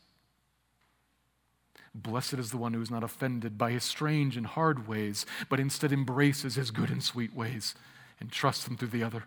Blessed 2.02 2.34
is 2.34 2.50
the 2.50 2.58
one 2.58 2.74
who 2.74 2.82
is 2.82 2.90
not 2.90 3.02
offended 3.02 3.56
by 3.56 3.70
his 3.70 3.82
strange 3.82 4.36
and 4.36 4.46
hard 4.46 4.86
ways, 4.86 5.24
but 5.48 5.58
instead 5.58 5.92
embraces 5.92 6.56
his 6.56 6.70
good 6.70 6.90
and 6.90 7.02
sweet 7.02 7.34
ways 7.34 7.74
and 8.20 8.30
trusts 8.30 8.64
them 8.64 8.76
through 8.76 8.88
the 8.88 9.02
other. 9.02 9.24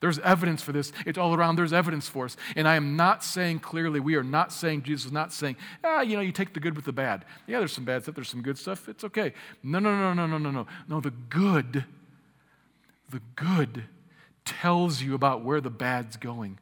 There's 0.00 0.18
evidence 0.18 0.62
for 0.62 0.72
this. 0.72 0.92
It's 1.06 1.16
all 1.16 1.32
around. 1.32 1.54
There's 1.54 1.72
evidence 1.72 2.08
for 2.08 2.24
us. 2.24 2.36
And 2.56 2.66
I 2.66 2.74
am 2.74 2.96
not 2.96 3.22
saying 3.22 3.60
clearly, 3.60 4.00
we 4.00 4.16
are 4.16 4.24
not 4.24 4.52
saying, 4.52 4.82
Jesus 4.82 5.06
is 5.06 5.12
not 5.12 5.32
saying, 5.32 5.56
ah, 5.84 6.00
you 6.00 6.16
know, 6.16 6.22
you 6.22 6.32
take 6.32 6.54
the 6.54 6.60
good 6.60 6.74
with 6.74 6.86
the 6.86 6.92
bad. 6.92 7.24
Yeah, 7.46 7.60
there's 7.60 7.72
some 7.72 7.84
bad 7.84 8.02
stuff, 8.02 8.16
there's 8.16 8.28
some 8.28 8.42
good 8.42 8.58
stuff. 8.58 8.88
It's 8.88 9.04
okay. 9.04 9.32
No, 9.62 9.78
no, 9.78 9.96
no, 9.96 10.12
no, 10.12 10.26
no, 10.26 10.38
no, 10.38 10.50
no. 10.50 10.66
No, 10.88 11.00
the 11.00 11.12
good, 11.12 11.84
the 13.10 13.22
good 13.36 13.84
tells 14.44 15.02
you 15.02 15.14
about 15.14 15.44
where 15.44 15.60
the 15.60 15.70
bad's 15.70 16.16
going. 16.16 16.58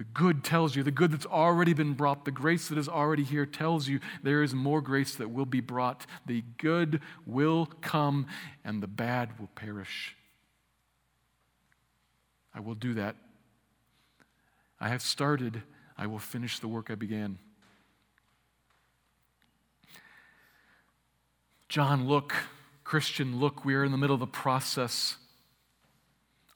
The 0.00 0.04
good 0.14 0.42
tells 0.42 0.76
you, 0.76 0.82
the 0.82 0.90
good 0.90 1.12
that's 1.12 1.26
already 1.26 1.74
been 1.74 1.92
brought, 1.92 2.24
the 2.24 2.30
grace 2.30 2.68
that 2.68 2.78
is 2.78 2.88
already 2.88 3.22
here 3.22 3.44
tells 3.44 3.86
you 3.86 4.00
there 4.22 4.42
is 4.42 4.54
more 4.54 4.80
grace 4.80 5.14
that 5.16 5.30
will 5.30 5.44
be 5.44 5.60
brought. 5.60 6.06
The 6.24 6.42
good 6.56 7.02
will 7.26 7.66
come 7.82 8.26
and 8.64 8.82
the 8.82 8.86
bad 8.86 9.38
will 9.38 9.50
perish. 9.54 10.16
I 12.54 12.60
will 12.60 12.76
do 12.76 12.94
that. 12.94 13.14
I 14.80 14.88
have 14.88 15.02
started, 15.02 15.64
I 15.98 16.06
will 16.06 16.18
finish 16.18 16.60
the 16.60 16.68
work 16.68 16.90
I 16.90 16.94
began. 16.94 17.38
John, 21.68 22.08
look, 22.08 22.34
Christian, 22.84 23.38
look, 23.38 23.66
we 23.66 23.74
are 23.74 23.84
in 23.84 23.92
the 23.92 23.98
middle 23.98 24.14
of 24.14 24.20
the 24.20 24.26
process 24.26 25.18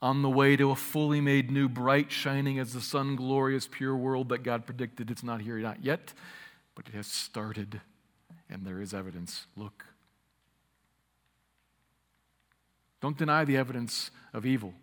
on 0.05 0.21
the 0.21 0.29
way 0.29 0.55
to 0.55 0.71
a 0.71 0.77
fully 0.77 1.19
made 1.19 1.51
new, 1.51 1.67
bright, 1.67 2.13
shining 2.13 2.59
as 2.59 2.75
the 2.75 2.81
sun, 2.83 3.17
glorious, 3.17 3.67
pure 3.67 3.97
world 3.97 4.29
that 4.29 4.43
God 4.43 4.67
predicted. 4.67 5.11
It's 5.11 5.23
not 5.23 5.41
here, 5.41 5.57
not 5.57 5.83
yet, 5.83 6.13
but 6.75 6.87
it 6.87 6.95
has 6.95 7.07
started, 7.07 7.81
and 8.51 8.67
there 8.67 8.83
is 8.83 8.93
evidence. 8.93 9.47
Look. 9.57 9.87
Don't 13.01 13.17
deny 13.17 13.47
the 13.47 13.57
evidence 13.57 14.11
of 14.35 14.45
evil. 14.45 14.75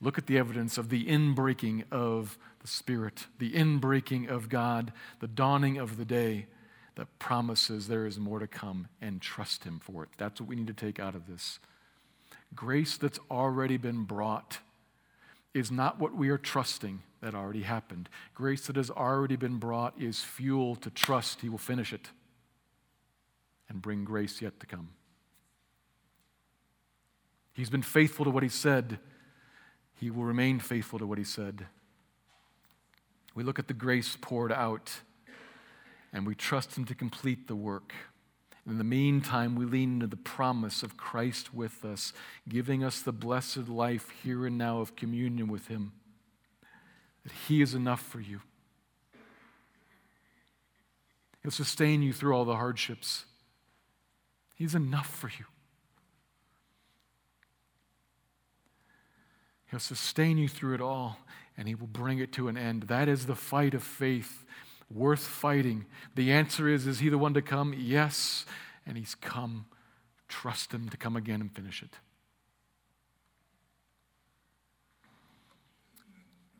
Look 0.00 0.16
at 0.16 0.28
the 0.28 0.38
evidence 0.38 0.78
of 0.78 0.88
the 0.88 1.04
inbreaking 1.04 1.90
of 1.90 2.38
the 2.60 2.68
Spirit, 2.68 3.26
the 3.40 3.52
inbreaking 3.52 4.28
of 4.28 4.48
God, 4.48 4.92
the 5.18 5.26
dawning 5.26 5.76
of 5.76 5.96
the 5.96 6.04
day 6.04 6.46
that 6.94 7.18
promises 7.18 7.88
there 7.88 8.06
is 8.06 8.16
more 8.16 8.38
to 8.38 8.46
come, 8.46 8.86
and 9.00 9.20
trust 9.20 9.64
Him 9.64 9.80
for 9.80 10.04
it. 10.04 10.10
That's 10.18 10.40
what 10.40 10.48
we 10.48 10.54
need 10.54 10.68
to 10.68 10.72
take 10.72 11.00
out 11.00 11.16
of 11.16 11.26
this. 11.26 11.58
Grace 12.54 12.96
that's 12.96 13.18
already 13.30 13.76
been 13.76 14.04
brought 14.04 14.58
is 15.54 15.70
not 15.70 16.00
what 16.00 16.14
we 16.14 16.28
are 16.28 16.38
trusting 16.38 17.02
that 17.20 17.34
already 17.34 17.62
happened. 17.62 18.08
Grace 18.34 18.66
that 18.66 18.76
has 18.76 18.90
already 18.90 19.36
been 19.36 19.58
brought 19.58 19.94
is 20.00 20.22
fuel 20.22 20.76
to 20.76 20.90
trust 20.90 21.40
He 21.40 21.48
will 21.48 21.58
finish 21.58 21.92
it 21.92 22.10
and 23.68 23.80
bring 23.80 24.04
grace 24.04 24.42
yet 24.42 24.60
to 24.60 24.66
come. 24.66 24.90
He's 27.54 27.70
been 27.70 27.82
faithful 27.82 28.24
to 28.24 28.30
what 28.30 28.42
He 28.42 28.48
said, 28.48 28.98
He 29.94 30.10
will 30.10 30.24
remain 30.24 30.58
faithful 30.58 30.98
to 30.98 31.06
what 31.06 31.18
He 31.18 31.24
said. 31.24 31.66
We 33.34 33.42
look 33.42 33.58
at 33.58 33.68
the 33.68 33.74
grace 33.74 34.16
poured 34.20 34.52
out 34.52 35.00
and 36.12 36.26
we 36.26 36.34
trust 36.34 36.76
Him 36.76 36.84
to 36.86 36.94
complete 36.94 37.48
the 37.48 37.56
work. 37.56 37.94
In 38.66 38.78
the 38.78 38.84
meantime, 38.84 39.56
we 39.56 39.66
lean 39.66 39.94
into 39.94 40.06
the 40.06 40.16
promise 40.16 40.82
of 40.82 40.96
Christ 40.96 41.52
with 41.52 41.84
us, 41.84 42.14
giving 42.48 42.82
us 42.82 43.00
the 43.00 43.12
blessed 43.12 43.68
life 43.68 44.08
here 44.22 44.46
and 44.46 44.56
now 44.56 44.80
of 44.80 44.96
communion 44.96 45.48
with 45.48 45.68
Him, 45.68 45.92
that 47.24 47.32
He 47.46 47.60
is 47.60 47.74
enough 47.74 48.00
for 48.00 48.20
you. 48.20 48.40
He'll 51.42 51.50
sustain 51.50 52.02
you 52.02 52.14
through 52.14 52.34
all 52.34 52.46
the 52.46 52.56
hardships. 52.56 53.26
He's 54.54 54.74
enough 54.74 55.08
for 55.08 55.28
you. 55.28 55.44
He'll 59.70 59.78
sustain 59.80 60.38
you 60.38 60.48
through 60.48 60.74
it 60.74 60.80
all, 60.80 61.18
and 61.58 61.68
He 61.68 61.74
will 61.74 61.86
bring 61.86 62.18
it 62.18 62.32
to 62.32 62.48
an 62.48 62.56
end. 62.56 62.84
That 62.84 63.08
is 63.08 63.26
the 63.26 63.34
fight 63.34 63.74
of 63.74 63.82
faith 63.82 64.44
worth 64.90 65.26
fighting? 65.26 65.86
The 66.14 66.32
answer 66.32 66.68
is 66.68 66.86
Is 66.86 67.00
he 67.00 67.08
the 67.08 67.18
one 67.18 67.34
to 67.34 67.42
come? 67.42 67.74
Yes. 67.76 68.44
And 68.86 68.96
he's 68.96 69.14
come. 69.14 69.66
Trust 70.28 70.72
him 70.72 70.88
to 70.88 70.96
come 70.96 71.16
again 71.16 71.40
and 71.40 71.54
finish 71.54 71.82
it. 71.82 71.90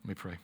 Let 0.03 0.09
me 0.09 0.13
pray. 0.15 0.37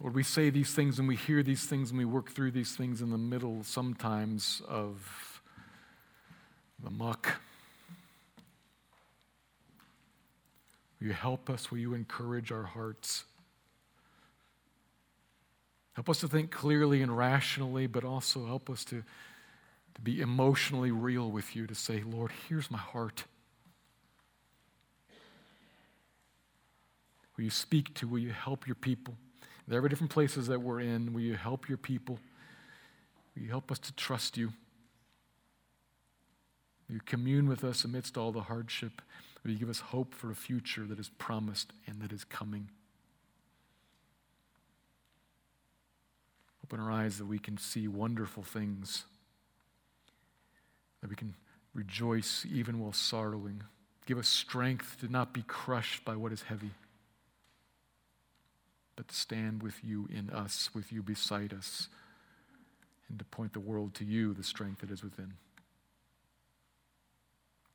Lord, 0.00 0.14
we 0.14 0.22
say 0.22 0.50
these 0.50 0.74
things 0.74 0.98
and 0.98 1.08
we 1.08 1.16
hear 1.16 1.42
these 1.42 1.64
things 1.64 1.90
and 1.90 1.98
we 1.98 2.04
work 2.04 2.30
through 2.30 2.50
these 2.50 2.76
things 2.76 3.00
in 3.00 3.10
the 3.10 3.16
middle 3.16 3.62
sometimes 3.62 4.60
of 4.68 5.40
the 6.82 6.90
muck. 6.90 7.40
Will 11.04 11.08
you 11.08 11.14
help 11.16 11.50
us? 11.50 11.70
Will 11.70 11.76
you 11.76 11.92
encourage 11.92 12.50
our 12.50 12.62
hearts? 12.62 13.24
Help 15.92 16.08
us 16.08 16.20
to 16.20 16.28
think 16.28 16.50
clearly 16.50 17.02
and 17.02 17.14
rationally, 17.14 17.86
but 17.86 18.04
also 18.04 18.46
help 18.46 18.70
us 18.70 18.86
to, 18.86 19.02
to 19.96 20.00
be 20.00 20.22
emotionally 20.22 20.90
real 20.90 21.30
with 21.30 21.54
you, 21.54 21.66
to 21.66 21.74
say, 21.74 22.02
Lord, 22.02 22.32
here's 22.48 22.70
my 22.70 22.78
heart. 22.78 23.24
Will 27.36 27.44
you 27.44 27.50
speak 27.50 27.92
to, 27.96 28.08
will 28.08 28.18
you 28.18 28.32
help 28.32 28.66
your 28.66 28.74
people? 28.74 29.14
There 29.68 29.84
are 29.84 29.88
different 29.90 30.10
places 30.10 30.46
that 30.46 30.62
we're 30.62 30.80
in. 30.80 31.12
Will 31.12 31.20
you 31.20 31.34
help 31.34 31.68
your 31.68 31.76
people? 31.76 32.18
Will 33.36 33.42
you 33.42 33.50
help 33.50 33.70
us 33.70 33.78
to 33.80 33.92
trust 33.92 34.38
you? 34.38 34.54
Will 36.88 36.94
you 36.94 37.00
commune 37.04 37.46
with 37.46 37.62
us 37.62 37.84
amidst 37.84 38.16
all 38.16 38.32
the 38.32 38.44
hardship? 38.44 39.02
Will 39.44 39.52
you 39.52 39.58
give 39.58 39.68
us 39.68 39.80
hope 39.80 40.14
for 40.14 40.30
a 40.30 40.34
future 40.34 40.86
that 40.86 40.98
is 40.98 41.10
promised 41.18 41.72
and 41.86 42.00
that 42.00 42.12
is 42.12 42.24
coming? 42.24 42.70
Open 46.64 46.80
our 46.80 46.90
eyes 46.90 47.18
that 47.18 47.26
we 47.26 47.38
can 47.38 47.58
see 47.58 47.86
wonderful 47.86 48.42
things, 48.42 49.04
that 51.02 51.10
we 51.10 51.16
can 51.16 51.34
rejoice 51.74 52.46
even 52.50 52.80
while 52.80 52.94
sorrowing. 52.94 53.62
Give 54.06 54.18
us 54.18 54.28
strength 54.28 54.98
to 55.00 55.12
not 55.12 55.34
be 55.34 55.42
crushed 55.42 56.06
by 56.06 56.16
what 56.16 56.32
is 56.32 56.42
heavy, 56.42 56.70
but 58.96 59.08
to 59.08 59.14
stand 59.14 59.62
with 59.62 59.84
you 59.84 60.08
in 60.10 60.30
us, 60.30 60.70
with 60.74 60.90
you 60.90 61.02
beside 61.02 61.52
us, 61.52 61.88
and 63.10 63.18
to 63.18 63.24
point 63.26 63.52
the 63.52 63.60
world 63.60 63.92
to 63.94 64.04
you, 64.04 64.32
the 64.32 64.42
strength 64.42 64.80
that 64.80 64.90
is 64.90 65.02
within. 65.02 65.34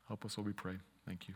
Help 0.07 0.25
us, 0.25 0.35
all 0.39 0.43
we 0.43 0.53
pray. 0.53 0.75
Thank 1.05 1.27
you. 1.27 1.35